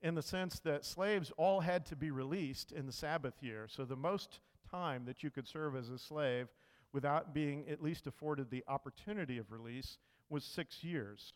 in 0.02 0.14
the 0.14 0.22
sense 0.22 0.60
that 0.60 0.84
slaves 0.84 1.32
all 1.36 1.60
had 1.60 1.84
to 1.86 1.96
be 1.96 2.10
released 2.10 2.72
in 2.72 2.86
the 2.86 2.92
Sabbath 2.92 3.34
year. 3.42 3.66
So 3.68 3.84
the 3.84 3.96
most 3.96 4.40
time 4.70 5.04
that 5.06 5.22
you 5.22 5.30
could 5.30 5.48
serve 5.48 5.76
as 5.76 5.88
a 5.88 5.98
slave 5.98 6.48
without 6.92 7.34
being 7.34 7.68
at 7.68 7.82
least 7.82 8.06
afforded 8.06 8.50
the 8.50 8.64
opportunity 8.66 9.38
of 9.38 9.52
release 9.52 9.98
was 10.28 10.44
six 10.44 10.82
years 10.84 11.34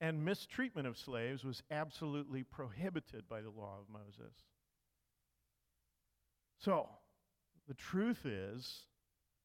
and 0.00 0.24
mistreatment 0.24 0.86
of 0.86 0.96
slaves 0.96 1.44
was 1.44 1.62
absolutely 1.70 2.42
prohibited 2.42 3.28
by 3.28 3.40
the 3.40 3.50
law 3.50 3.78
of 3.80 3.92
Moses. 3.92 4.34
So, 6.58 6.88
the 7.66 7.74
truth 7.74 8.26
is, 8.26 8.82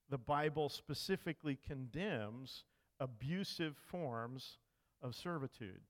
the 0.10 0.17
Bible 0.17 0.69
specifically 0.69 1.58
condemns 1.67 2.63
abusive 2.99 3.76
forms 3.78 4.58
of 5.02 5.15
servitude. 5.15 5.82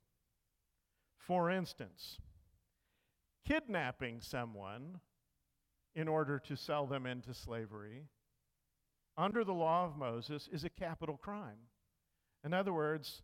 For 1.17 1.49
instance, 1.49 2.19
kidnapping 3.47 4.19
someone 4.21 4.99
in 5.95 6.07
order 6.07 6.39
to 6.39 6.55
sell 6.55 6.85
them 6.85 7.05
into 7.05 7.33
slavery 7.33 8.07
under 9.17 9.43
the 9.43 9.53
law 9.53 9.85
of 9.85 9.97
Moses 9.97 10.49
is 10.51 10.63
a 10.63 10.69
capital 10.69 11.17
crime. 11.17 11.69
In 12.43 12.53
other 12.53 12.73
words, 12.73 13.21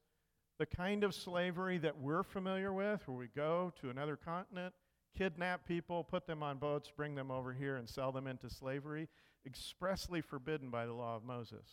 the 0.59 0.65
kind 0.65 1.03
of 1.03 1.15
slavery 1.15 1.77
that 1.79 1.97
we're 1.97 2.23
familiar 2.23 2.71
with, 2.71 3.07
where 3.07 3.17
we 3.17 3.27
go 3.27 3.73
to 3.81 3.89
another 3.89 4.15
continent, 4.15 4.73
kidnap 5.17 5.67
people, 5.67 6.03
put 6.03 6.27
them 6.27 6.43
on 6.43 6.57
boats, 6.57 6.91
bring 6.95 7.15
them 7.15 7.31
over 7.31 7.53
here, 7.53 7.75
and 7.75 7.89
sell 7.89 8.11
them 8.11 8.27
into 8.27 8.49
slavery, 8.49 9.07
expressly 9.45 10.21
forbidden 10.21 10.69
by 10.69 10.85
the 10.85 10.93
law 10.93 11.15
of 11.15 11.23
Moses. 11.23 11.67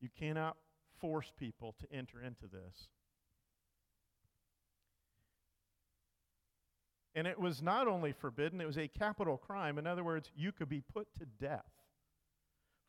You 0.00 0.08
cannot 0.16 0.56
force 1.00 1.32
people 1.38 1.74
to 1.80 1.92
enter 1.92 2.20
into 2.20 2.46
this. 2.46 2.88
And 7.14 7.26
it 7.26 7.40
was 7.40 7.62
not 7.62 7.88
only 7.88 8.12
forbidden, 8.12 8.60
it 8.60 8.66
was 8.66 8.76
a 8.76 8.88
capital 8.88 9.38
crime. 9.38 9.78
In 9.78 9.86
other 9.86 10.04
words, 10.04 10.30
you 10.36 10.52
could 10.52 10.68
be 10.68 10.82
put 10.82 11.08
to 11.14 11.24
death 11.40 11.64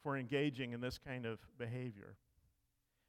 for 0.03 0.17
engaging 0.17 0.73
in 0.73 0.81
this 0.81 0.97
kind 0.97 1.25
of 1.25 1.39
behavior. 1.57 2.17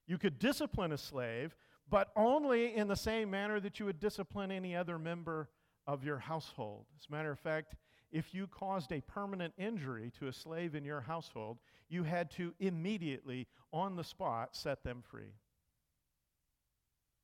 You 0.07 0.17
could 0.17 0.39
discipline 0.39 0.93
a 0.93 0.99
slave, 0.99 1.57
but 1.91 2.09
only 2.17 2.75
in 2.75 2.89
the 2.89 2.97
same 2.97 3.31
manner 3.31 3.61
that 3.61 3.79
you 3.79 3.87
would 3.87 4.01
discipline 4.01 4.51
any 4.51 4.77
other 4.77 4.99
member 4.99 5.49
of 5.87 6.05
your 6.05 6.19
household. 6.19 6.87
As 6.99 7.07
a 7.09 7.13
matter 7.13 7.31
of 7.31 7.39
fact, 7.39 7.75
if 8.11 8.35
you 8.35 8.47
caused 8.47 8.93
a 8.93 9.01
permanent 9.03 9.55
injury 9.59 10.13
to 10.19 10.29
a 10.29 10.33
slave 10.33 10.75
in 10.75 10.85
your 10.85 11.01
household, 11.01 11.59
you 11.89 12.03
had 12.05 12.31
to 12.33 12.55
immediately, 12.59 13.47
on 13.73 13.97
the 13.97 14.05
spot, 14.05 14.57
set 14.57 14.83
them 14.83 15.03
free. 15.03 15.35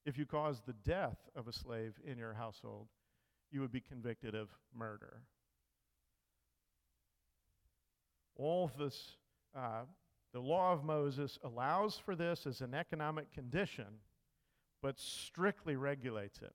If 0.06 0.18
you 0.18 0.26
caused 0.26 0.66
the 0.66 0.74
death 0.84 1.16
of 1.34 1.48
a 1.48 1.52
slave 1.52 1.94
in 2.06 2.18
your 2.18 2.34
household, 2.34 2.88
you 3.50 3.60
would 3.60 3.72
be 3.72 3.80
convicted 3.80 4.34
of 4.34 4.48
murder. 4.76 5.22
All 8.36 8.70
this, 8.78 9.16
uh, 9.56 9.82
the 10.32 10.40
law 10.40 10.72
of 10.72 10.84
Moses 10.84 11.38
allows 11.44 11.96
for 11.96 12.16
this 12.16 12.46
as 12.46 12.60
an 12.60 12.74
economic 12.74 13.32
condition, 13.32 13.86
but 14.84 15.00
strictly 15.00 15.76
regulates 15.76 16.42
it. 16.42 16.52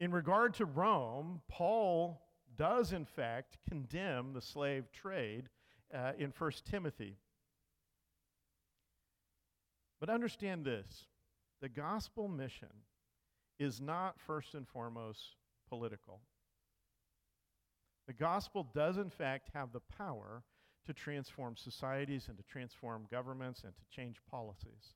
In 0.00 0.10
regard 0.10 0.54
to 0.54 0.64
Rome, 0.64 1.42
Paul 1.48 2.20
does, 2.58 2.92
in 2.92 3.04
fact, 3.04 3.56
condemn 3.68 4.32
the 4.32 4.40
slave 4.40 4.90
trade 4.90 5.48
uh, 5.94 6.10
in 6.18 6.32
1 6.36 6.52
Timothy. 6.68 7.18
But 10.00 10.10
understand 10.10 10.64
this 10.64 11.06
the 11.60 11.68
gospel 11.68 12.26
mission 12.26 12.74
is 13.60 13.80
not 13.80 14.18
first 14.18 14.54
and 14.54 14.66
foremost 14.66 15.36
political. 15.68 16.18
The 18.08 18.14
gospel 18.14 18.66
does, 18.74 18.96
in 18.96 19.10
fact, 19.10 19.50
have 19.54 19.70
the 19.70 19.82
power 19.96 20.42
to 20.86 20.92
transform 20.92 21.54
societies 21.56 22.26
and 22.26 22.36
to 22.38 22.42
transform 22.42 23.06
governments 23.08 23.62
and 23.62 23.72
to 23.76 23.96
change 23.96 24.16
policies. 24.28 24.94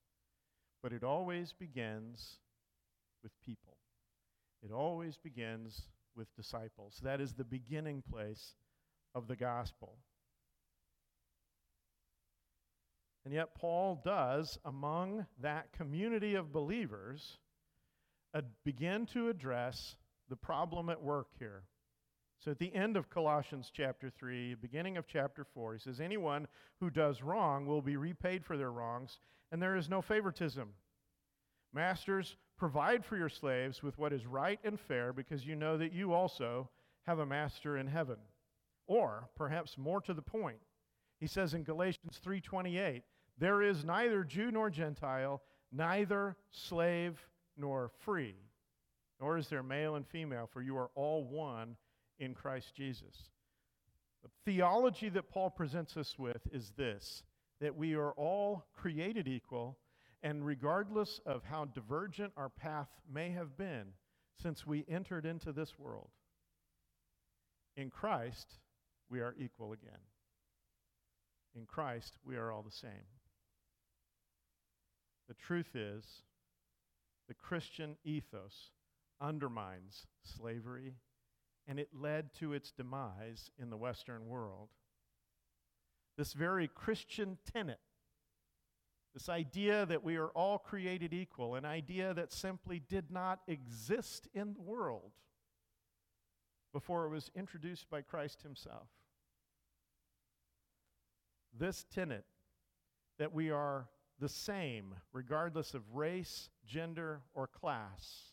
But 0.84 0.92
it 0.92 1.02
always 1.02 1.54
begins 1.58 2.36
with 3.22 3.32
people, 3.40 3.78
it 4.62 4.70
always 4.70 5.16
begins 5.16 5.80
with 6.14 6.28
disciples. 6.36 7.00
That 7.02 7.22
is 7.22 7.32
the 7.32 7.42
beginning 7.42 8.02
place 8.12 8.54
of 9.14 9.26
the 9.26 9.34
gospel. 9.34 9.96
And 13.24 13.32
yet, 13.32 13.54
Paul 13.54 14.02
does, 14.04 14.58
among 14.66 15.24
that 15.40 15.72
community 15.72 16.34
of 16.34 16.52
believers, 16.52 17.38
uh, 18.34 18.42
begin 18.62 19.06
to 19.14 19.30
address 19.30 19.96
the 20.28 20.36
problem 20.36 20.90
at 20.90 21.02
work 21.02 21.28
here. 21.38 21.62
So 22.38 22.50
at 22.50 22.58
the 22.58 22.74
end 22.74 22.96
of 22.96 23.08
Colossians 23.08 23.70
chapter 23.72 24.10
3, 24.10 24.54
beginning 24.56 24.96
of 24.96 25.06
chapter 25.06 25.44
4, 25.44 25.74
he 25.74 25.78
says, 25.78 26.00
Anyone 26.00 26.46
who 26.78 26.90
does 26.90 27.22
wrong 27.22 27.66
will 27.66 27.80
be 27.80 27.96
repaid 27.96 28.44
for 28.44 28.56
their 28.56 28.72
wrongs, 28.72 29.18
and 29.50 29.62
there 29.62 29.76
is 29.76 29.88
no 29.88 30.02
favoritism. 30.02 30.68
Masters, 31.72 32.36
provide 32.56 33.04
for 33.04 33.16
your 33.16 33.28
slaves 33.28 33.82
with 33.82 33.98
what 33.98 34.12
is 34.12 34.26
right 34.26 34.60
and 34.62 34.78
fair, 34.78 35.12
because 35.12 35.46
you 35.46 35.56
know 35.56 35.76
that 35.78 35.92
you 35.92 36.12
also 36.12 36.68
have 37.06 37.18
a 37.18 37.26
master 37.26 37.78
in 37.78 37.86
heaven. 37.86 38.18
Or, 38.86 39.28
perhaps 39.36 39.78
more 39.78 40.00
to 40.02 40.12
the 40.12 40.22
point, 40.22 40.60
he 41.18 41.26
says 41.26 41.54
in 41.54 41.64
Galatians 41.64 42.20
3:28, 42.22 43.02
there 43.38 43.62
is 43.62 43.84
neither 43.84 44.22
Jew 44.24 44.50
nor 44.50 44.70
Gentile, 44.70 45.42
neither 45.72 46.36
slave 46.50 47.26
nor 47.56 47.88
free, 48.00 48.36
nor 49.20 49.38
is 49.38 49.48
there 49.48 49.62
male 49.62 49.96
and 49.96 50.06
female, 50.06 50.46
for 50.46 50.60
you 50.60 50.76
are 50.76 50.90
all 50.94 51.24
one 51.24 51.76
in 52.18 52.34
Christ 52.34 52.74
Jesus. 52.74 53.30
The 54.22 54.30
theology 54.44 55.08
that 55.10 55.28
Paul 55.28 55.50
presents 55.50 55.96
us 55.96 56.18
with 56.18 56.40
is 56.52 56.72
this 56.76 57.22
that 57.60 57.76
we 57.76 57.94
are 57.94 58.12
all 58.12 58.66
created 58.74 59.28
equal, 59.28 59.78
and 60.22 60.44
regardless 60.44 61.20
of 61.24 61.44
how 61.44 61.64
divergent 61.66 62.32
our 62.36 62.48
path 62.48 62.88
may 63.10 63.30
have 63.30 63.56
been 63.56 63.92
since 64.42 64.66
we 64.66 64.84
entered 64.88 65.24
into 65.24 65.52
this 65.52 65.78
world, 65.78 66.10
in 67.76 67.90
Christ 67.90 68.58
we 69.08 69.20
are 69.20 69.34
equal 69.38 69.72
again. 69.72 69.92
In 71.56 71.64
Christ 71.66 72.16
we 72.24 72.36
are 72.36 72.50
all 72.50 72.62
the 72.62 72.70
same. 72.70 73.06
The 75.28 75.34
truth 75.34 75.74
is, 75.74 76.04
the 77.28 77.34
Christian 77.34 77.96
ethos 78.04 78.72
undermines 79.20 80.06
slavery, 80.22 80.94
and 81.66 81.78
it 81.78 81.88
led 81.92 82.34
to 82.34 82.52
its 82.52 82.72
demise 82.72 83.50
in 83.58 83.70
the 83.70 83.76
Western 83.76 84.26
world. 84.26 84.68
This 86.16 86.32
very 86.32 86.68
Christian 86.68 87.38
tenet, 87.52 87.80
this 89.14 89.28
idea 89.28 89.86
that 89.86 90.04
we 90.04 90.16
are 90.16 90.28
all 90.28 90.58
created 90.58 91.12
equal, 91.12 91.54
an 91.54 91.64
idea 91.64 92.14
that 92.14 92.32
simply 92.32 92.80
did 92.80 93.10
not 93.10 93.40
exist 93.48 94.28
in 94.34 94.54
the 94.54 94.62
world 94.62 95.12
before 96.72 97.06
it 97.06 97.10
was 97.10 97.30
introduced 97.34 97.88
by 97.88 98.02
Christ 98.02 98.42
Himself. 98.42 98.88
This 101.56 101.84
tenet 101.94 102.24
that 103.18 103.32
we 103.32 103.50
are 103.50 103.88
the 104.18 104.28
same, 104.28 104.94
regardless 105.12 105.74
of 105.74 105.94
race, 105.94 106.50
gender, 106.66 107.22
or 107.32 107.46
class, 107.46 108.32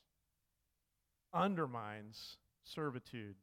undermines 1.34 2.38
servitude, 2.64 3.36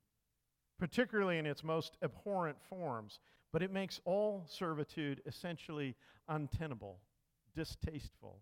particularly 0.78 1.38
in 1.38 1.46
its 1.46 1.64
most 1.64 1.96
abhorrent 2.02 2.58
forms, 2.68 3.20
but 3.52 3.62
it 3.62 3.72
makes 3.72 4.00
all 4.04 4.44
servitude 4.48 5.22
essentially 5.26 5.94
untenable, 6.28 6.98
distasteful. 7.54 8.40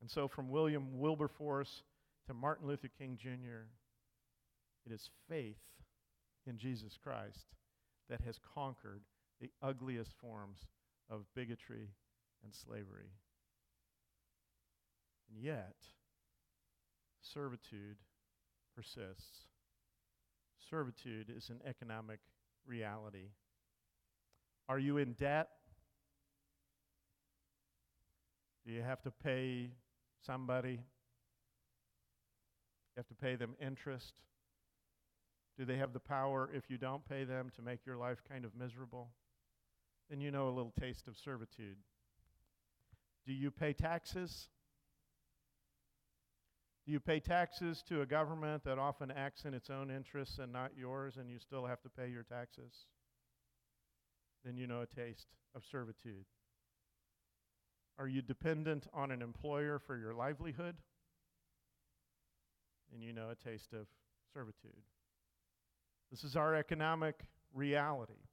And 0.00 0.10
so, 0.10 0.28
from 0.28 0.48
William 0.48 0.98
Wilberforce 0.98 1.82
to 2.26 2.34
Martin 2.34 2.68
Luther 2.68 2.88
King 2.98 3.18
Jr., 3.20 3.66
it 4.86 4.92
is 4.92 5.10
faith 5.28 5.58
in 6.46 6.56
Jesus 6.56 6.96
Christ 7.02 7.46
that 8.08 8.20
has 8.22 8.38
conquered 8.54 9.02
the 9.40 9.50
ugliest 9.62 10.12
forms 10.20 10.66
of 11.10 11.26
bigotry 11.34 11.90
and 12.44 12.54
slavery. 12.54 13.10
And 15.30 15.42
yet, 15.42 15.76
servitude 17.32 17.96
persists. 18.74 19.46
Servitude 20.70 21.32
is 21.34 21.50
an 21.50 21.60
economic 21.66 22.20
reality. 22.66 23.30
Are 24.68 24.78
you 24.78 24.98
in 24.98 25.12
debt? 25.14 25.48
Do 28.66 28.72
you 28.72 28.82
have 28.82 29.00
to 29.02 29.10
pay 29.10 29.70
somebody? 30.26 30.72
You 30.72 30.78
have 32.98 33.08
to 33.08 33.14
pay 33.14 33.36
them 33.36 33.54
interest? 33.60 34.14
Do 35.58 35.64
they 35.64 35.76
have 35.76 35.92
the 35.92 36.00
power, 36.00 36.50
if 36.52 36.64
you 36.68 36.76
don't 36.76 37.08
pay 37.08 37.24
them, 37.24 37.50
to 37.56 37.62
make 37.62 37.86
your 37.86 37.96
life 37.96 38.18
kind 38.28 38.44
of 38.44 38.54
miserable? 38.54 39.10
then 40.08 40.20
you 40.20 40.30
know 40.30 40.48
a 40.48 40.50
little 40.50 40.72
taste 40.80 41.06
of 41.06 41.16
servitude. 41.16 41.76
Do 43.26 43.32
you 43.32 43.50
pay 43.50 43.72
taxes? 43.72 44.48
You 46.88 47.00
pay 47.00 47.20
taxes 47.20 47.84
to 47.90 48.00
a 48.00 48.06
government 48.06 48.64
that 48.64 48.78
often 48.78 49.10
acts 49.10 49.44
in 49.44 49.52
its 49.52 49.68
own 49.68 49.90
interests 49.90 50.38
and 50.38 50.50
not 50.50 50.70
yours, 50.74 51.18
and 51.18 51.28
you 51.28 51.38
still 51.38 51.66
have 51.66 51.82
to 51.82 51.90
pay 51.90 52.08
your 52.08 52.22
taxes? 52.22 52.86
Then 54.42 54.56
you 54.56 54.66
know 54.66 54.80
a 54.80 54.86
taste 54.86 55.26
of 55.54 55.64
servitude. 55.70 56.24
Are 57.98 58.08
you 58.08 58.22
dependent 58.22 58.86
on 58.94 59.10
an 59.10 59.20
employer 59.20 59.78
for 59.78 59.98
your 59.98 60.14
livelihood? 60.14 60.76
And 62.90 63.02
you 63.02 63.12
know 63.12 63.28
a 63.28 63.34
taste 63.34 63.74
of 63.74 63.86
servitude. 64.32 64.80
This 66.10 66.24
is 66.24 66.36
our 66.36 66.54
economic 66.54 67.26
reality 67.52 68.24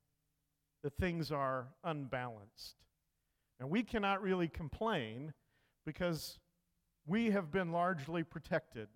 that 0.81 0.95
things 0.95 1.29
are 1.29 1.67
unbalanced. 1.83 2.77
And 3.59 3.69
we 3.69 3.83
cannot 3.83 4.21
really 4.21 4.47
complain 4.47 5.33
because 5.85 6.39
we 7.05 7.31
have 7.31 7.51
been 7.51 7.71
largely 7.71 8.23
protected. 8.23 8.87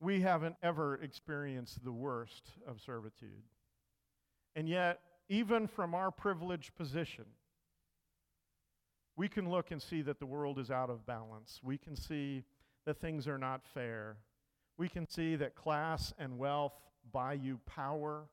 We 0.00 0.20
haven't 0.20 0.56
ever 0.62 0.96
experienced 0.96 1.84
the 1.84 1.92
worst 1.92 2.50
of 2.66 2.80
servitude. 2.80 3.42
And 4.54 4.68
yet, 4.68 5.00
even 5.28 5.66
from 5.66 5.94
our 5.94 6.10
privileged 6.10 6.74
position, 6.74 7.24
we 9.16 9.28
can 9.28 9.48
look 9.48 9.70
and 9.70 9.80
see 9.80 10.02
that 10.02 10.18
the 10.18 10.26
world 10.26 10.58
is 10.58 10.70
out 10.70 10.90
of 10.90 11.06
balance. 11.06 11.60
We 11.62 11.78
can 11.78 11.96
see 11.96 12.44
that 12.84 13.00
things 13.00 13.26
are 13.26 13.38
not 13.38 13.64
fair. 13.64 14.16
We 14.76 14.88
can 14.88 15.08
see 15.08 15.36
that 15.36 15.54
class 15.54 16.12
and 16.18 16.38
wealth 16.38 16.74
buy 17.12 17.34
you 17.34 17.60
power 17.66 18.24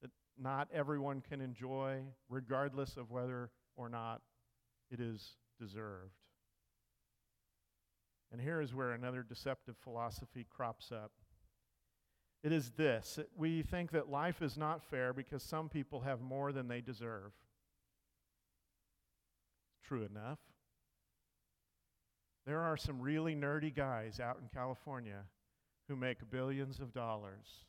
that 0.00 0.10
not 0.40 0.68
everyone 0.72 1.20
can 1.20 1.40
enjoy, 1.40 2.02
regardless 2.28 2.96
of 2.96 3.10
whether 3.10 3.50
or 3.76 3.88
not 3.88 4.22
it 4.90 5.00
is 5.00 5.36
deserved. 5.60 6.12
And 8.30 8.40
here 8.40 8.60
is 8.60 8.74
where 8.74 8.92
another 8.92 9.22
deceptive 9.22 9.76
philosophy 9.82 10.46
crops 10.48 10.92
up. 10.92 11.12
It 12.42 12.52
is 12.52 12.70
this 12.76 13.18
we 13.36 13.62
think 13.62 13.90
that 13.92 14.10
life 14.10 14.42
is 14.42 14.56
not 14.56 14.84
fair 14.84 15.12
because 15.12 15.42
some 15.42 15.68
people 15.68 16.00
have 16.00 16.20
more 16.20 16.52
than 16.52 16.68
they 16.68 16.80
deserve. 16.80 17.32
True 19.84 20.04
enough. 20.04 20.38
There 22.46 22.60
are 22.60 22.76
some 22.76 23.00
really 23.00 23.34
nerdy 23.34 23.74
guys 23.74 24.20
out 24.20 24.38
in 24.40 24.48
California 24.48 25.24
who 25.88 25.96
make 25.96 26.30
billions 26.30 26.80
of 26.80 26.92
dollars 26.92 27.64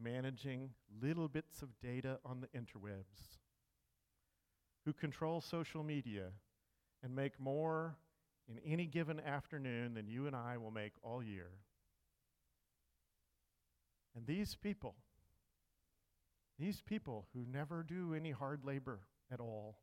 managing 0.00 0.70
little 1.02 1.28
bits 1.28 1.62
of 1.62 1.68
data 1.80 2.18
on 2.24 2.40
the 2.40 2.48
interwebs, 2.48 3.38
who 4.84 4.92
control 4.92 5.40
social 5.40 5.82
media 5.82 6.26
and 7.02 7.14
make 7.14 7.40
more 7.40 7.96
in 8.48 8.58
any 8.64 8.86
given 8.86 9.20
afternoon 9.20 9.94
than 9.94 10.08
you 10.08 10.26
and 10.26 10.36
I 10.36 10.56
will 10.56 10.70
make 10.70 10.92
all 11.02 11.22
year. 11.22 11.50
And 14.14 14.26
these 14.26 14.54
people, 14.54 14.94
these 16.58 16.80
people 16.80 17.26
who 17.34 17.44
never 17.50 17.82
do 17.82 18.14
any 18.14 18.30
hard 18.30 18.64
labor 18.64 19.00
at 19.30 19.40
all, 19.40 19.78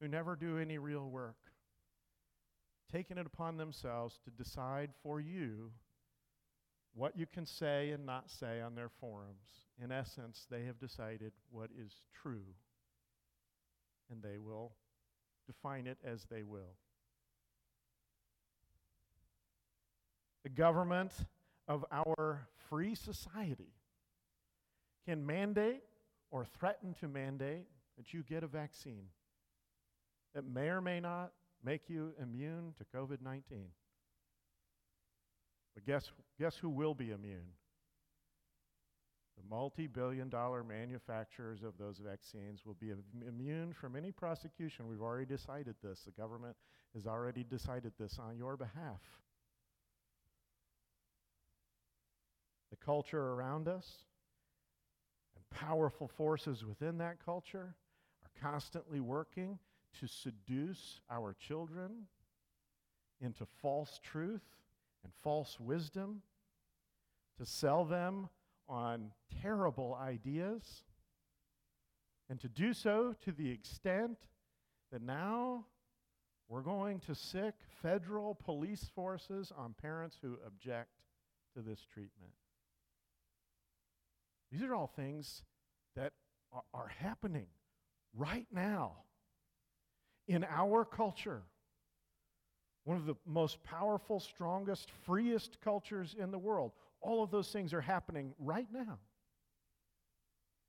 who 0.00 0.08
never 0.08 0.36
do 0.36 0.58
any 0.58 0.78
real 0.78 1.08
work, 1.08 1.36
taking 2.92 3.16
it 3.16 3.26
upon 3.26 3.56
themselves 3.56 4.18
to 4.24 4.30
decide 4.30 4.90
for 5.02 5.20
you 5.20 5.70
what 6.94 7.16
you 7.16 7.26
can 7.26 7.46
say 7.46 7.90
and 7.90 8.04
not 8.04 8.30
say 8.30 8.60
on 8.60 8.74
their 8.74 8.90
forums. 9.00 9.66
In 9.82 9.90
essence, 9.90 10.46
they 10.50 10.64
have 10.64 10.78
decided 10.78 11.32
what 11.50 11.70
is 11.76 11.92
true, 12.22 12.54
and 14.10 14.22
they 14.22 14.38
will 14.38 14.72
define 15.46 15.86
it 15.86 15.98
as 16.04 16.26
they 16.30 16.42
will. 16.42 16.76
The 20.44 20.50
government 20.50 21.12
of 21.66 21.84
our 21.90 22.46
free 22.68 22.94
society 22.94 23.72
can 25.06 25.24
mandate 25.24 25.82
or 26.30 26.44
threaten 26.44 26.94
to 27.00 27.08
mandate 27.08 27.66
that 27.96 28.12
you 28.12 28.22
get 28.22 28.44
a 28.44 28.46
vaccine 28.46 29.06
that 30.34 30.44
may 30.44 30.68
or 30.68 30.80
may 30.80 31.00
not 31.00 31.32
make 31.64 31.88
you 31.88 32.12
immune 32.20 32.74
to 32.76 32.84
COVID 32.96 33.22
19. 33.22 33.64
But 35.74 35.86
guess, 35.86 36.10
guess 36.38 36.56
who 36.56 36.68
will 36.68 36.94
be 36.94 37.10
immune? 37.10 37.48
The 39.36 39.42
multi 39.48 39.86
billion 39.86 40.28
dollar 40.28 40.62
manufacturers 40.62 41.62
of 41.62 41.76
those 41.78 41.98
vaccines 41.98 42.64
will 42.64 42.74
be 42.74 42.92
immune 43.26 43.72
from 43.72 43.96
any 43.96 44.12
prosecution. 44.12 44.86
We've 44.88 45.02
already 45.02 45.26
decided 45.26 45.74
this. 45.82 46.02
The 46.02 46.12
government 46.12 46.56
has 46.94 47.06
already 47.06 47.42
decided 47.42 47.92
this 47.98 48.18
on 48.18 48.36
your 48.36 48.56
behalf. 48.56 49.00
The 52.74 52.84
culture 52.84 53.20
around 53.20 53.68
us 53.68 53.88
and 55.36 55.48
powerful 55.48 56.08
forces 56.08 56.64
within 56.64 56.98
that 56.98 57.24
culture 57.24 57.76
are 58.24 58.50
constantly 58.50 58.98
working 58.98 59.60
to 60.00 60.08
seduce 60.08 61.00
our 61.08 61.36
children 61.38 62.08
into 63.20 63.46
false 63.62 64.00
truth 64.02 64.42
and 65.04 65.12
false 65.22 65.60
wisdom, 65.60 66.22
to 67.38 67.46
sell 67.46 67.84
them 67.84 68.28
on 68.68 69.12
terrible 69.40 69.96
ideas, 70.02 70.82
and 72.28 72.40
to 72.40 72.48
do 72.48 72.72
so 72.72 73.14
to 73.24 73.30
the 73.30 73.52
extent 73.52 74.18
that 74.90 75.00
now 75.00 75.64
we're 76.48 76.60
going 76.60 76.98
to 77.06 77.14
sick 77.14 77.54
federal 77.80 78.34
police 78.34 78.90
forces 78.96 79.52
on 79.56 79.76
parents 79.80 80.18
who 80.20 80.38
object 80.44 80.90
to 81.54 81.62
this 81.62 81.86
treatment. 81.94 82.32
These 84.54 84.62
are 84.62 84.74
all 84.74 84.86
things 84.94 85.42
that 85.96 86.12
are, 86.52 86.62
are 86.72 86.88
happening 86.88 87.48
right 88.14 88.46
now 88.52 88.92
in 90.28 90.44
our 90.44 90.84
culture 90.84 91.42
one 92.84 92.98
of 92.98 93.06
the 93.06 93.14
most 93.26 93.62
powerful, 93.62 94.20
strongest, 94.20 94.90
freest 95.06 95.56
cultures 95.62 96.14
in 96.18 96.30
the 96.30 96.38
world. 96.38 96.72
All 97.00 97.22
of 97.22 97.30
those 97.30 97.50
things 97.50 97.72
are 97.72 97.80
happening 97.80 98.34
right 98.38 98.68
now. 98.70 98.98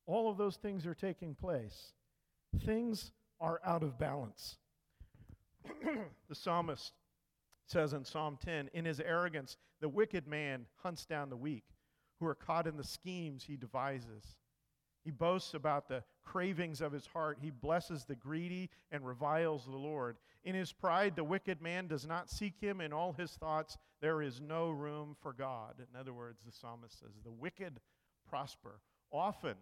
All 0.06 0.30
of 0.30 0.38
those 0.38 0.56
things 0.56 0.86
are 0.86 0.94
taking 0.94 1.36
place. 1.36 1.94
Things 2.66 3.12
are 3.42 3.60
out 3.66 3.84
of 3.84 4.00
balance. 4.00 4.58
the 6.30 6.36
psalmist 6.36 6.94
says 7.68 7.92
in 7.92 8.06
Psalm 8.06 8.38
10 8.44 8.70
In 8.74 8.86
his 8.86 9.02
arrogance, 9.02 9.58
the 9.82 9.90
wicked 9.90 10.26
man 10.26 10.68
hunts 10.78 11.06
down 11.06 11.30
the 11.30 11.36
weak, 11.36 11.66
who 12.20 12.26
are 12.26 12.36
caught 12.36 12.68
in 12.68 12.78
the 12.78 12.84
schemes 12.84 13.44
he 13.44 13.58
devises. 13.58 14.38
He 15.04 15.12
boasts 15.12 15.54
about 15.54 15.88
the 15.88 16.04
cravings 16.24 16.82
of 16.82 16.92
his 16.92 17.06
heart. 17.06 17.38
He 17.40 17.52
blesses 17.52 18.06
the 18.06 18.16
greedy 18.16 18.72
and 18.92 19.06
reviles 19.06 19.66
the 19.66 19.78
Lord. 19.78 20.18
In 20.44 20.56
his 20.56 20.74
pride, 20.74 21.16
the 21.16 21.24
wicked 21.24 21.62
man 21.62 21.88
does 21.88 22.08
not 22.08 22.30
seek 22.30 22.60
him. 22.60 22.82
In 22.82 22.92
all 22.92 23.14
his 23.14 23.32
thoughts, 23.32 23.78
there 24.02 24.24
is 24.24 24.42
no 24.42 24.72
room 24.72 25.16
for 25.22 25.32
God. 25.32 25.76
In 25.80 26.00
other 26.00 26.14
words, 26.14 26.42
the 26.44 26.52
psalmist 26.52 27.00
says, 27.00 27.12
the 27.24 27.32
wicked 27.32 27.80
prosper. 28.28 28.80
Often, 29.12 29.56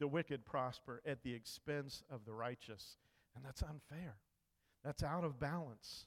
the 0.00 0.08
wicked 0.08 0.44
prosper 0.44 1.00
at 1.06 1.22
the 1.22 1.32
expense 1.32 2.02
of 2.10 2.24
the 2.24 2.32
righteous. 2.32 2.96
And 3.36 3.44
that's 3.44 3.62
unfair. 3.62 4.16
That's 4.84 5.04
out 5.04 5.22
of 5.22 5.38
balance. 5.38 6.06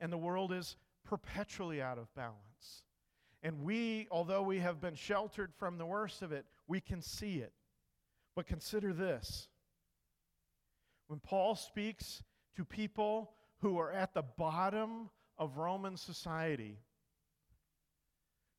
And 0.00 0.12
the 0.12 0.18
world 0.18 0.52
is 0.52 0.76
perpetually 1.04 1.80
out 1.80 1.96
of 1.96 2.14
balance. 2.14 2.82
And 3.48 3.62
we, 3.62 4.06
although 4.10 4.42
we 4.42 4.58
have 4.58 4.78
been 4.78 4.94
sheltered 4.94 5.54
from 5.54 5.78
the 5.78 5.86
worst 5.86 6.20
of 6.20 6.32
it, 6.32 6.44
we 6.66 6.82
can 6.82 7.00
see 7.00 7.36
it. 7.36 7.54
But 8.36 8.46
consider 8.46 8.92
this 8.92 9.48
when 11.06 11.18
Paul 11.18 11.54
speaks 11.54 12.22
to 12.56 12.64
people 12.66 13.30
who 13.62 13.78
are 13.78 13.90
at 13.90 14.12
the 14.12 14.20
bottom 14.20 15.08
of 15.38 15.56
Roman 15.56 15.96
society, 15.96 16.76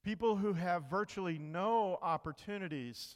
people 0.04 0.36
who 0.36 0.54
have 0.54 0.90
virtually 0.90 1.38
no 1.38 2.00
opportunities 2.02 3.16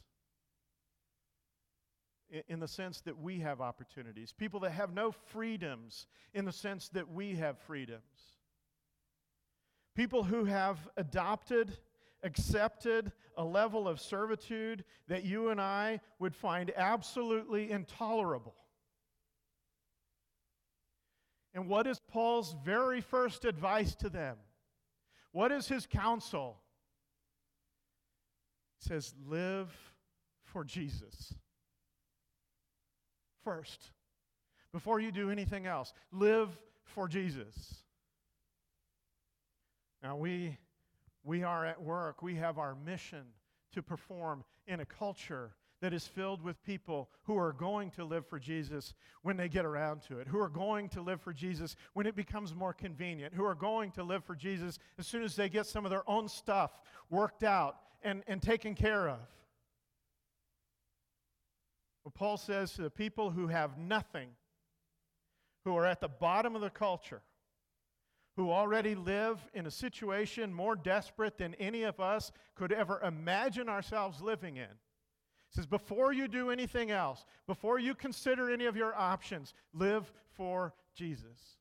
in 2.46 2.60
the 2.60 2.68
sense 2.68 3.00
that 3.00 3.18
we 3.18 3.40
have 3.40 3.60
opportunities, 3.60 4.32
people 4.32 4.60
that 4.60 4.70
have 4.70 4.94
no 4.94 5.10
freedoms 5.10 6.06
in 6.34 6.44
the 6.44 6.52
sense 6.52 6.88
that 6.90 7.10
we 7.10 7.34
have 7.34 7.58
freedoms. 7.58 8.33
People 9.94 10.24
who 10.24 10.44
have 10.44 10.78
adopted, 10.96 11.76
accepted 12.22 13.12
a 13.36 13.44
level 13.44 13.86
of 13.86 14.00
servitude 14.00 14.84
that 15.08 15.24
you 15.24 15.50
and 15.50 15.60
I 15.60 16.00
would 16.18 16.34
find 16.34 16.72
absolutely 16.76 17.70
intolerable. 17.70 18.54
And 21.54 21.68
what 21.68 21.86
is 21.86 22.00
Paul's 22.08 22.56
very 22.64 23.00
first 23.00 23.44
advice 23.44 23.94
to 23.96 24.08
them? 24.08 24.36
What 25.30 25.52
is 25.52 25.68
his 25.68 25.86
counsel? 25.86 26.58
He 28.80 28.88
says, 28.88 29.14
Live 29.26 29.72
for 30.42 30.64
Jesus. 30.64 31.34
First, 33.44 33.90
before 34.72 34.98
you 34.98 35.12
do 35.12 35.30
anything 35.30 35.66
else, 35.66 35.92
live 36.10 36.48
for 36.82 37.06
Jesus. 37.06 37.83
Now, 40.04 40.16
we, 40.16 40.58
we 41.24 41.44
are 41.44 41.64
at 41.64 41.82
work. 41.82 42.20
We 42.20 42.34
have 42.34 42.58
our 42.58 42.74
mission 42.74 43.24
to 43.72 43.82
perform 43.82 44.44
in 44.66 44.80
a 44.80 44.84
culture 44.84 45.54
that 45.80 45.94
is 45.94 46.06
filled 46.06 46.42
with 46.42 46.62
people 46.62 47.08
who 47.22 47.38
are 47.38 47.54
going 47.54 47.90
to 47.92 48.04
live 48.04 48.26
for 48.26 48.38
Jesus 48.38 48.92
when 49.22 49.38
they 49.38 49.48
get 49.48 49.64
around 49.64 50.02
to 50.08 50.18
it, 50.18 50.28
who 50.28 50.38
are 50.38 50.50
going 50.50 50.90
to 50.90 51.00
live 51.00 51.22
for 51.22 51.32
Jesus 51.32 51.74
when 51.94 52.06
it 52.06 52.14
becomes 52.14 52.54
more 52.54 52.74
convenient, 52.74 53.32
who 53.32 53.44
are 53.44 53.54
going 53.54 53.90
to 53.92 54.02
live 54.02 54.22
for 54.24 54.34
Jesus 54.34 54.78
as 54.98 55.06
soon 55.06 55.22
as 55.22 55.36
they 55.36 55.48
get 55.48 55.66
some 55.66 55.86
of 55.86 55.90
their 55.90 56.08
own 56.08 56.28
stuff 56.28 56.70
worked 57.08 57.42
out 57.42 57.76
and, 58.02 58.22
and 58.28 58.42
taken 58.42 58.74
care 58.74 59.08
of. 59.08 59.20
What 62.02 62.14
Paul 62.14 62.36
says 62.36 62.72
to 62.72 62.82
the 62.82 62.90
people 62.90 63.30
who 63.30 63.46
have 63.46 63.78
nothing, 63.78 64.28
who 65.64 65.74
are 65.76 65.86
at 65.86 66.02
the 66.02 66.08
bottom 66.08 66.54
of 66.54 66.60
the 66.60 66.68
culture, 66.68 67.22
who 68.36 68.50
already 68.50 68.94
live 68.94 69.38
in 69.54 69.66
a 69.66 69.70
situation 69.70 70.52
more 70.52 70.74
desperate 70.74 71.38
than 71.38 71.54
any 71.54 71.84
of 71.84 72.00
us 72.00 72.32
could 72.54 72.72
ever 72.72 73.00
imagine 73.00 73.68
ourselves 73.68 74.20
living 74.20 74.56
in, 74.56 74.62
He 74.62 75.56
says, 75.56 75.66
before 75.66 76.12
you 76.12 76.26
do 76.26 76.50
anything 76.50 76.90
else, 76.90 77.24
before 77.46 77.78
you 77.78 77.94
consider 77.94 78.50
any 78.50 78.64
of 78.64 78.76
your 78.76 78.94
options, 78.94 79.54
live 79.72 80.12
for 80.36 80.74
Jesus. 80.96 81.58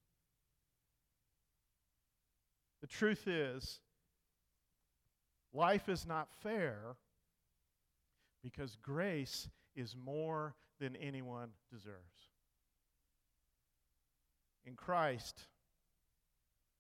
The 2.81 2.87
truth 2.87 3.27
is, 3.27 3.79
life 5.53 5.87
is 5.87 6.05
not 6.05 6.27
fair 6.41 6.97
because 8.43 8.75
grace 8.81 9.47
is 9.75 9.95
more 9.95 10.55
than 10.79 10.95
anyone 10.97 11.49
deserves. 11.71 11.97
In 14.65 14.75
Christ, 14.75 15.47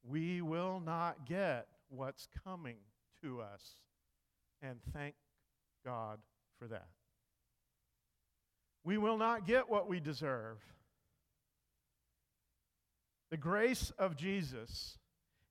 we 0.07 0.41
will 0.41 0.81
not 0.83 1.25
get 1.25 1.67
what's 1.89 2.27
coming 2.43 2.77
to 3.21 3.41
us. 3.41 3.61
And 4.61 4.79
thank 4.93 5.15
God 5.85 6.19
for 6.59 6.67
that. 6.67 6.87
We 8.83 8.97
will 8.97 9.17
not 9.17 9.47
get 9.47 9.69
what 9.69 9.87
we 9.87 9.99
deserve. 9.99 10.57
The 13.31 13.37
grace 13.37 13.91
of 13.97 14.15
Jesus 14.15 14.97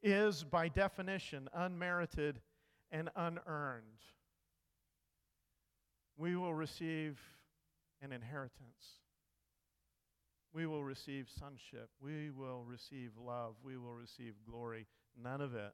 is, 0.03 0.45
by 0.45 0.69
definition, 0.69 1.49
unmerited 1.55 2.41
and 2.91 3.09
unearned. 3.17 3.85
We 6.17 6.37
will 6.37 6.55
receive 6.55 7.19
an 8.03 8.13
inheritance. 8.13 9.02
We 10.55 10.67
will 10.67 10.85
receive 10.85 11.29
sonship. 11.39 11.89
We 12.01 12.31
will 12.31 12.65
receive 12.67 13.13
love. 13.19 13.55
We 13.65 13.79
will 13.79 13.95
receive 13.95 14.35
glory. 14.49 14.87
None 15.21 15.41
of 15.41 15.55
it 15.55 15.73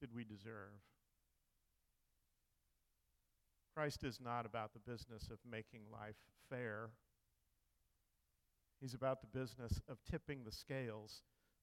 did 0.00 0.14
we 0.14 0.24
deserve. 0.24 0.72
Christ 3.74 4.04
is 4.04 4.20
not 4.20 4.46
about 4.46 4.72
the 4.72 4.78
business 4.78 5.28
of 5.30 5.38
making 5.48 5.80
life 5.92 6.16
fair. 6.48 6.90
He's 8.80 8.94
about 8.94 9.20
the 9.20 9.38
business 9.38 9.80
of 9.88 9.98
tipping 10.08 10.44
the 10.44 10.52
scales 10.52 11.22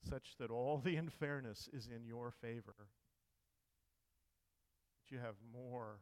such 0.10 0.36
that 0.40 0.50
all 0.50 0.78
the 0.78 0.96
unfairness 0.98 1.70
is 1.72 1.88
in 1.88 2.06
your 2.06 2.32
favor. 2.32 2.76
That 4.98 5.12
you 5.12 5.20
have 5.20 5.36
more 5.54 6.00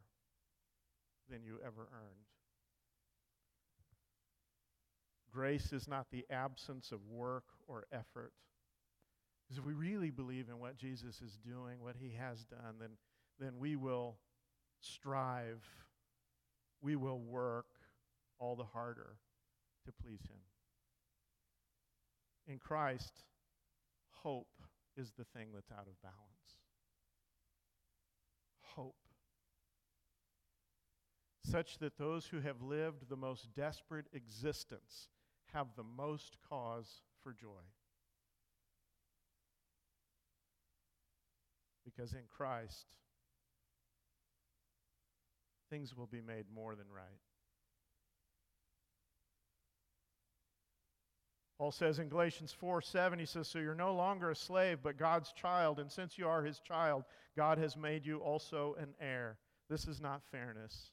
than 1.28 1.44
you 1.44 1.58
ever 1.64 1.88
earned. 1.92 2.26
Grace 5.32 5.72
is 5.72 5.86
not 5.86 6.06
the 6.10 6.24
absence 6.30 6.92
of 6.92 7.00
work 7.08 7.44
or 7.68 7.84
effort. 7.92 8.32
Because 9.44 9.58
if 9.58 9.66
we 9.66 9.74
really 9.74 10.10
believe 10.10 10.48
in 10.48 10.58
what 10.58 10.76
Jesus 10.76 11.20
is 11.20 11.38
doing, 11.44 11.80
what 11.80 11.96
he 11.98 12.14
has 12.18 12.44
done, 12.44 12.76
then, 12.80 12.90
then 13.38 13.58
we 13.58 13.76
will 13.76 14.16
strive, 14.80 15.64
we 16.80 16.96
will 16.96 17.20
work 17.20 17.66
all 18.38 18.56
the 18.56 18.64
harder 18.64 19.16
to 19.84 19.92
please 19.92 20.22
him. 20.22 20.40
In 22.46 22.58
Christ, 22.58 23.24
hope 24.10 24.48
is 24.96 25.12
the 25.16 25.24
thing 25.24 25.48
that's 25.54 25.70
out 25.70 25.86
of 25.86 26.00
balance. 26.02 26.16
Hope. 28.62 28.94
Such 31.44 31.78
that 31.78 31.98
those 31.98 32.26
who 32.26 32.40
have 32.40 32.62
lived 32.62 33.08
the 33.08 33.16
most 33.16 33.54
desperate 33.54 34.06
existence 34.12 35.08
have 35.52 35.68
the 35.76 35.84
most 35.96 36.36
cause 36.48 37.02
for 37.22 37.32
joy. 37.32 37.48
Because 41.84 42.12
in 42.12 42.22
Christ, 42.28 42.86
things 45.70 45.96
will 45.96 46.06
be 46.06 46.20
made 46.20 46.44
more 46.54 46.74
than 46.74 46.86
right. 46.94 47.20
Paul 51.58 51.72
says 51.72 51.98
in 51.98 52.08
Galatians 52.08 52.52
4 52.58 52.80
7, 52.80 53.18
he 53.18 53.26
says, 53.26 53.46
So 53.46 53.58
you're 53.58 53.74
no 53.74 53.94
longer 53.94 54.30
a 54.30 54.34
slave, 54.34 54.78
but 54.82 54.96
God's 54.96 55.30
child. 55.32 55.78
And 55.78 55.92
since 55.92 56.16
you 56.16 56.26
are 56.26 56.42
his 56.42 56.58
child, 56.58 57.04
God 57.36 57.58
has 57.58 57.76
made 57.76 58.06
you 58.06 58.16
also 58.18 58.76
an 58.80 58.94
heir. 58.98 59.36
This 59.68 59.86
is 59.86 60.00
not 60.00 60.22
fairness, 60.32 60.90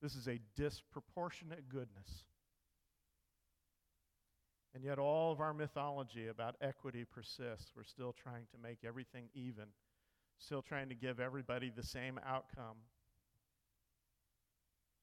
this 0.00 0.14
is 0.14 0.26
a 0.26 0.40
disproportionate 0.56 1.68
goodness. 1.68 2.24
And 4.76 4.84
yet, 4.84 4.98
all 4.98 5.32
of 5.32 5.40
our 5.40 5.54
mythology 5.54 6.26
about 6.26 6.56
equity 6.60 7.06
persists. 7.10 7.72
We're 7.74 7.82
still 7.82 8.12
trying 8.12 8.42
to 8.52 8.58
make 8.62 8.80
everything 8.86 9.30
even, 9.32 9.64
still 10.36 10.60
trying 10.60 10.90
to 10.90 10.94
give 10.94 11.18
everybody 11.18 11.72
the 11.74 11.82
same 11.82 12.20
outcome. 12.26 12.76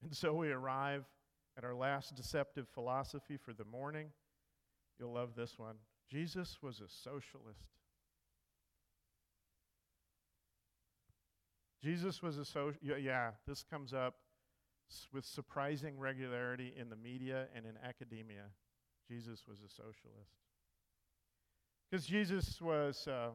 And 0.03 0.15
so 0.15 0.31
we 0.31 0.51
arrive 0.51 1.05
at 1.57 1.63
our 1.63 1.73
last 1.73 2.15
deceptive 2.15 2.67
philosophy 2.71 3.35
for 3.35 3.51
the 3.51 3.65
morning. 3.65 4.09
You'll 4.99 5.13
love 5.13 5.29
this 5.35 5.57
one. 5.57 5.77
Jesus 6.07 6.59
was 6.61 6.79
a 6.79 6.87
socialist. 6.87 7.65
Jesus 11.83 12.21
was 12.21 12.37
a 12.37 12.45
social, 12.45 12.79
yeah, 12.99 13.31
this 13.47 13.63
comes 13.63 13.91
up 13.91 14.17
with 15.11 15.25
surprising 15.25 15.97
regularity 15.97 16.75
in 16.77 16.91
the 16.91 16.95
media 16.95 17.47
and 17.55 17.65
in 17.65 17.73
academia. 17.83 18.43
Jesus 19.13 19.43
was 19.47 19.59
a 19.59 19.69
socialist. 19.69 20.39
Because 21.89 22.05
Jesus 22.05 22.59
was 22.59 23.07
uh, 23.07 23.29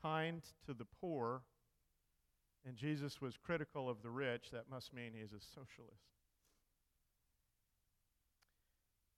kind 0.00 0.42
to 0.66 0.74
the 0.74 0.86
poor 1.00 1.42
and 2.66 2.76
Jesus 2.76 3.20
was 3.20 3.36
critical 3.36 3.88
of 3.88 4.02
the 4.02 4.10
rich, 4.10 4.50
that 4.52 4.70
must 4.70 4.92
mean 4.92 5.12
he's 5.14 5.32
a 5.32 5.40
socialist. 5.40 6.02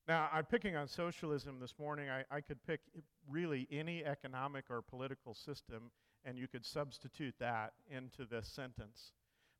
Now, 0.06 0.28
I'm 0.32 0.44
picking 0.44 0.76
on 0.76 0.88
socialism 0.88 1.58
this 1.60 1.74
morning. 1.78 2.08
I, 2.08 2.24
I 2.34 2.40
could 2.40 2.64
pick 2.66 2.80
really 3.28 3.68
any 3.70 4.04
economic 4.04 4.64
or 4.70 4.80
political 4.80 5.34
system, 5.34 5.90
and 6.24 6.38
you 6.38 6.48
could 6.48 6.64
substitute 6.64 7.34
that 7.40 7.72
into 7.90 8.24
this 8.24 8.48
sentence. 8.48 9.12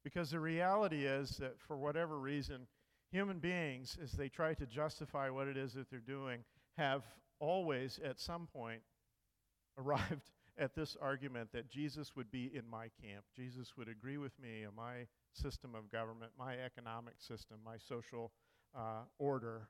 Because 0.05 0.31
the 0.31 0.40
reality 0.40 1.05
is 1.05 1.37
that 1.38 1.61
for 1.61 1.77
whatever 1.77 2.18
reason, 2.18 2.66
Human 3.11 3.38
beings, 3.38 3.97
as 4.03 4.12
they 4.12 4.29
try 4.29 4.55
to 4.55 4.66
justify 4.66 5.31
what 5.31 5.49
it 5.49 5.57
is 5.57 5.73
that 5.75 5.90
they're 5.90 6.01
doing, 6.01 6.40
have 6.77 7.05
always, 7.40 7.99
at 8.05 8.21
some 8.21 8.47
point, 8.47 8.83
arrived 9.79 10.31
at 10.59 10.75
this 10.75 10.97
argument 11.01 11.51
that 11.53 11.71
Jesus 11.71 12.16
would 12.16 12.31
be 12.31 12.51
in 12.55 12.68
my 12.68 12.88
camp. 13.03 13.25
Jesus 13.35 13.77
would 13.77 13.88
agree 13.88 14.18
with 14.18 14.38
me 14.40 14.64
on 14.66 14.75
my 14.75 15.07
system 15.33 15.75
of 15.75 15.90
government, 15.90 16.33
my 16.38 16.57
economic 16.59 17.14
system, 17.18 17.59
my 17.64 17.77
social 17.79 18.33
uh, 18.77 19.03
order. 19.18 19.68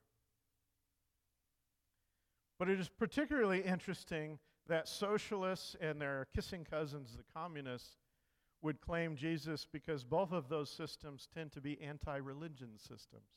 But 2.59 2.68
it 2.68 2.81
is 2.81 2.88
particularly 2.88 3.61
interesting 3.61 4.38
that 4.66 4.88
socialists 4.88 5.77
and 5.81 6.00
their 6.00 6.27
kissing 6.35 6.67
cousins, 6.69 7.17
the 7.17 7.25
communists, 7.33 7.96
would 8.63 8.81
claim 8.81 9.17
Jesus 9.17 9.67
because 9.71 10.04
both 10.04 10.33
of 10.33 10.48
those 10.48 10.71
systems 10.71 11.29
tend 11.33 11.52
to 11.52 11.61
be 11.61 11.81
anti 11.81 12.17
religion 12.17 12.71
systems. 12.77 13.29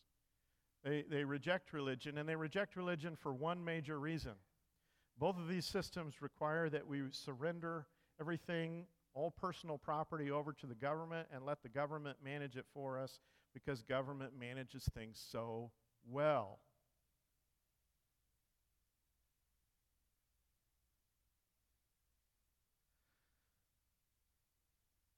They, 0.84 1.03
they 1.09 1.24
reject 1.24 1.74
religion, 1.74 2.17
and 2.17 2.28
they 2.28 2.36
reject 2.36 2.76
religion 2.76 3.15
for 3.15 3.34
one 3.34 3.63
major 3.63 3.99
reason. 3.99 4.34
Both 5.17 5.38
of 5.38 5.47
these 5.47 5.65
systems 5.65 6.22
require 6.22 6.69
that 6.69 6.88
we 6.88 7.03
surrender 7.11 7.86
everything, 8.19 8.86
all 9.13 9.30
personal 9.30 9.78
property, 9.78 10.32
over 10.32 10.53
to 10.53 10.65
the 10.65 10.76
government 10.76 11.28
and 11.32 11.45
let 11.45 11.61
the 11.61 11.69
government 11.69 12.17
manage 12.24 12.55
it 12.55 12.65
for 12.74 12.97
us 12.97 13.19
because 13.53 13.84
government 13.84 14.32
manages 14.39 14.86
things 14.95 15.24
so 15.32 15.72
well. 16.09 16.59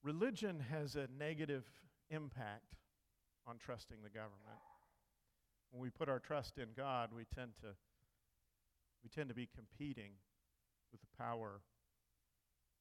Religion 0.04 0.62
has 0.70 0.96
a 0.96 1.08
negative 1.18 1.64
impact 2.10 2.76
on 3.46 3.56
trusting 3.56 3.96
the 4.02 4.10
government. 4.10 4.60
When 5.70 5.82
we 5.82 5.88
put 5.88 6.10
our 6.10 6.18
trust 6.18 6.58
in 6.58 6.68
God, 6.76 7.08
we 7.16 7.24
tend 7.34 7.52
to 7.62 7.68
we 9.02 9.08
tend 9.08 9.30
to 9.30 9.34
be 9.34 9.48
competing 9.54 10.12
with 10.92 11.00
the 11.00 11.06
power 11.18 11.60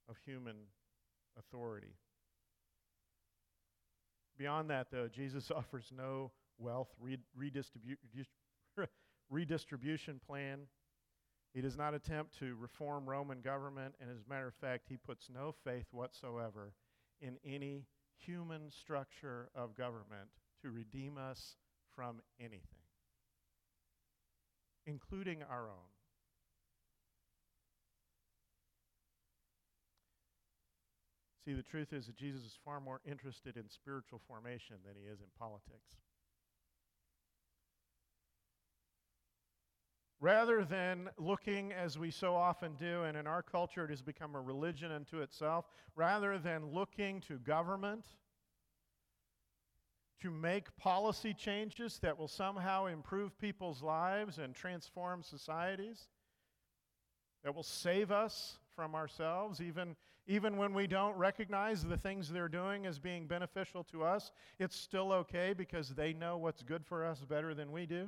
of 0.10 0.16
human 0.26 0.56
authority. 1.38 1.96
Beyond 4.38 4.70
that, 4.70 4.88
though, 4.92 5.08
Jesus 5.08 5.52
offers 5.56 5.92
no 5.96 6.32
wealth 6.58 6.90
redistribu- 7.38 7.98
redistribution 9.30 10.20
plan. 10.26 10.60
He 11.54 11.62
does 11.62 11.78
not 11.78 11.94
attempt 11.94 12.38
to 12.40 12.56
reform 12.56 13.10
Roman 13.10 13.42
government, 13.42 13.96
and 14.00 14.10
as 14.10 14.18
a 14.26 14.30
matter 14.30 14.48
of 14.48 14.56
fact, 14.56 14.86
he 14.88 14.98
puts 14.98 15.30
no 15.34 15.54
faith 15.64 15.88
whatsoever 15.92 16.74
in 17.24 17.38
any 17.46 17.86
human 18.18 18.70
structure 18.70 19.50
of 19.56 19.76
government 19.76 20.30
to 20.62 20.70
redeem 20.70 21.18
us 21.18 21.56
from 21.96 22.22
anything, 22.40 22.84
including 24.86 25.42
our 25.50 25.70
own. 25.70 25.94
See, 31.46 31.54
the 31.54 31.64
truth 31.64 31.92
is 31.92 32.08
that 32.08 32.16
Jesus 32.16 32.42
is 32.42 32.58
far 32.64 32.80
more 32.80 33.02
interested 33.06 33.58
in 33.58 33.68
spiritual 33.68 34.22
formation 34.28 34.78
than 34.86 34.96
he 34.96 35.10
is 35.10 35.20
in 35.20 35.28
politics. 35.38 36.00
Rather 40.24 40.64
than 40.64 41.10
looking 41.18 41.74
as 41.74 42.00
we 42.00 42.10
so 42.10 42.34
often 42.34 42.76
do, 42.80 43.04
and 43.04 43.18
in 43.18 43.28
our 43.28 43.44
culture 43.44 43.84
it 43.84 43.90
has 43.90 44.02
become 44.02 44.36
a 44.36 44.40
religion 44.40 44.90
unto 44.90 45.20
itself, 45.20 45.66
rather 45.98 46.40
than 46.40 46.72
looking 46.72 47.20
to 47.20 47.38
government 47.40 48.06
to 50.22 50.32
make 50.32 50.74
policy 50.78 51.34
changes 51.34 52.00
that 52.00 52.18
will 52.18 52.30
somehow 52.30 52.86
improve 52.86 53.38
people's 53.38 53.84
lives 53.84 54.38
and 54.38 54.56
transform 54.56 55.22
societies, 55.22 56.08
that 57.44 57.54
will 57.54 57.62
save 57.62 58.10
us 58.10 58.60
from 58.78 58.96
ourselves, 58.96 59.60
even, 59.60 59.94
even 60.26 60.56
when 60.56 60.74
we 60.74 60.88
don't 60.88 61.18
recognize 61.18 61.84
the 61.84 61.98
things 61.98 62.30
they're 62.30 62.48
doing 62.48 62.86
as 62.86 62.98
being 62.98 63.28
beneficial 63.28 63.84
to 63.84 64.06
us, 64.06 64.32
it's 64.58 64.78
still 64.78 65.12
okay 65.12 65.52
because 65.52 65.90
they 65.90 66.14
know 66.14 66.38
what's 66.38 66.64
good 66.64 66.86
for 66.86 67.06
us 67.06 67.20
better 67.26 67.54
than 67.54 67.74
we 67.74 67.86
do. 67.86 68.08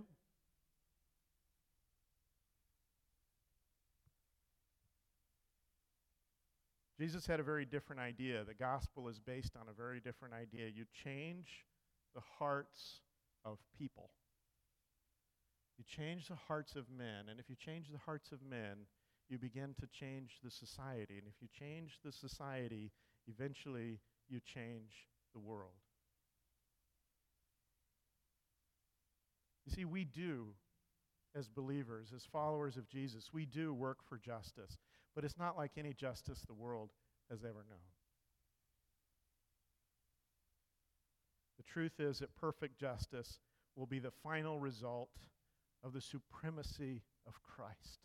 Jesus 6.99 7.27
had 7.27 7.39
a 7.39 7.43
very 7.43 7.65
different 7.65 8.01
idea. 8.01 8.43
The 8.45 8.53
gospel 8.53 9.07
is 9.09 9.19
based 9.19 9.55
on 9.59 9.67
a 9.69 9.73
very 9.73 9.99
different 9.99 10.33
idea. 10.33 10.67
You 10.73 10.85
change 11.03 11.65
the 12.13 12.21
hearts 12.39 13.01
of 13.43 13.57
people. 13.77 14.09
You 15.77 15.83
change 15.85 16.29
the 16.29 16.35
hearts 16.47 16.75
of 16.75 16.85
men. 16.89 17.25
And 17.29 17.39
if 17.39 17.49
you 17.49 17.55
change 17.55 17.87
the 17.91 17.97
hearts 17.97 18.31
of 18.31 18.39
men, 18.41 18.87
you 19.27 19.37
begin 19.37 19.75
to 19.79 19.87
change 19.87 20.37
the 20.43 20.51
society. 20.51 21.17
And 21.17 21.27
if 21.27 21.41
you 21.41 21.49
change 21.59 21.99
the 22.03 22.11
society, 22.11 22.91
eventually 23.27 23.99
you 24.29 24.39
change 24.39 25.07
the 25.33 25.39
world. 25.39 25.73
You 29.65 29.73
see, 29.73 29.85
we 29.85 30.05
do, 30.05 30.47
as 31.35 31.49
believers, 31.49 32.13
as 32.15 32.23
followers 32.31 32.77
of 32.77 32.87
Jesus, 32.87 33.31
we 33.33 33.45
do 33.45 33.73
work 33.73 33.97
for 34.07 34.17
justice. 34.17 34.77
But 35.16 35.24
it's 35.24 35.38
not 35.38 35.57
like 35.57 35.72
any 35.78 35.93
justice 35.93 36.41
the 36.45 36.53
world 36.53 36.89
has 37.30 37.43
ever 37.43 37.66
known. 37.70 37.80
The 41.57 41.63
truth 41.63 41.99
is 41.99 42.20
that 42.20 42.36
perfect 42.36 42.78
justice 42.78 43.39
will 43.76 43.86
be 43.86 43.99
the 43.99 44.11
final 44.11 44.59
result 44.59 45.09
of 45.84 45.93
the 45.93 46.01
supremacy 46.01 47.01
of 47.26 47.41
Christ. 47.43 47.99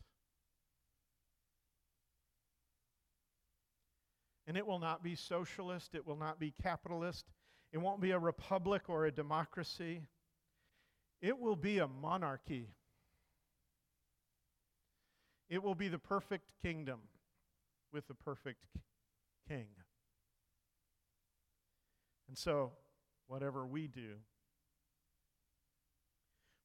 And 4.47 4.57
it 4.57 4.67
will 4.67 4.79
not 4.79 5.03
be 5.03 5.15
socialist, 5.15 5.95
it 5.95 6.07
will 6.07 6.17
not 6.17 6.41
be 6.41 6.55
capitalist, 6.63 7.27
it 7.73 7.79
won't 7.79 8.01
be 8.01 8.11
a 8.11 8.19
republic 8.19 8.83
or 8.89 9.07
a 9.07 9.13
democracy. 9.13 10.03
It 11.23 11.39
will 11.39 11.57
be 11.57 11.79
a 11.79 11.87
monarchy 11.87 12.69
it 15.51 15.63
will 15.63 15.75
be 15.75 15.89
the 15.89 15.99
perfect 15.99 16.53
kingdom 16.63 17.01
with 17.93 18.07
the 18.07 18.15
perfect 18.15 18.65
king. 19.49 19.67
And 22.29 22.39
so, 22.39 22.71
whatever 23.27 23.67
we 23.67 23.89
do, 23.89 24.15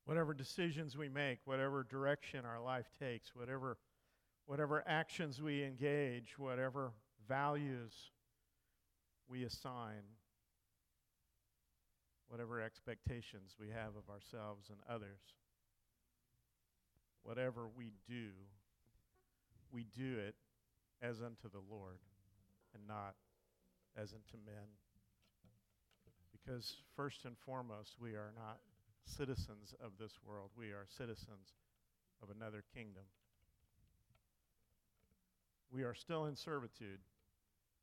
whatever 0.05 0.35
decisions 0.35 0.95
we 0.95 1.09
make, 1.09 1.39
whatever 1.45 1.83
direction 1.83 2.45
our 2.45 2.61
life 2.61 2.85
takes, 2.99 3.35
whatever, 3.35 3.79
whatever 4.45 4.83
actions 4.85 5.41
we 5.41 5.63
engage, 5.63 6.37
whatever 6.37 6.91
values 7.27 8.11
we 9.27 9.43
assign, 9.43 10.03
whatever 12.27 12.61
expectations 12.61 13.55
we 13.59 13.69
have 13.69 13.95
of 13.97 14.07
ourselves 14.13 14.69
and 14.69 14.77
others, 14.87 15.33
whatever 17.23 17.67
we 17.75 17.91
do, 18.07 18.29
we 19.75 19.85
do 19.95 20.17
it 20.19 20.35
as 21.01 21.19
unto 21.19 21.49
the 21.51 21.61
Lord 21.69 21.99
and 22.73 22.87
not 22.87 23.15
as 23.97 24.13
unto 24.13 24.43
men. 24.45 24.71
Because 26.31 26.77
first 26.95 27.25
and 27.25 27.35
foremost, 27.45 27.97
we 27.99 28.11
are 28.11 28.31
not 28.35 28.59
citizens 29.05 29.75
of 29.83 29.91
this 29.99 30.13
world, 30.25 30.51
we 30.57 30.67
are 30.67 30.85
citizens 30.87 31.53
of 32.23 32.29
another 32.29 32.63
kingdom. 32.73 33.03
We 35.71 35.83
are 35.83 35.93
still 35.93 36.25
in 36.25 36.35
servitude, 36.35 36.99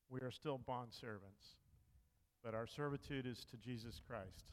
we 0.08 0.20
are 0.20 0.30
still 0.30 0.58
bond 0.58 0.92
servants, 0.92 1.56
but 2.42 2.54
our 2.54 2.66
servitude 2.66 3.26
is 3.26 3.44
to 3.50 3.56
Jesus 3.58 4.00
Christ. 4.08 4.52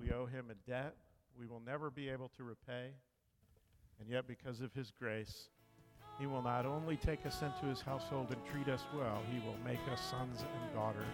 We 0.00 0.12
owe 0.12 0.26
him 0.26 0.46
a 0.50 0.70
debt 0.70 0.96
we 1.38 1.46
will 1.46 1.62
never 1.64 1.90
be 1.90 2.08
able 2.08 2.30
to 2.36 2.44
repay, 2.44 2.90
and 4.00 4.08
yet, 4.08 4.26
because 4.26 4.60
of 4.60 4.72
his 4.72 4.90
grace, 4.90 5.48
he 6.18 6.26
will 6.26 6.42
not 6.42 6.66
only 6.66 6.96
take 6.96 7.24
us 7.26 7.42
into 7.42 7.66
his 7.66 7.80
household 7.80 8.28
and 8.30 8.40
treat 8.46 8.68
us 8.72 8.84
well, 8.96 9.20
he 9.32 9.40
will 9.40 9.56
make 9.64 9.80
us 9.92 10.00
sons 10.00 10.40
and 10.40 10.74
daughters 10.74 11.04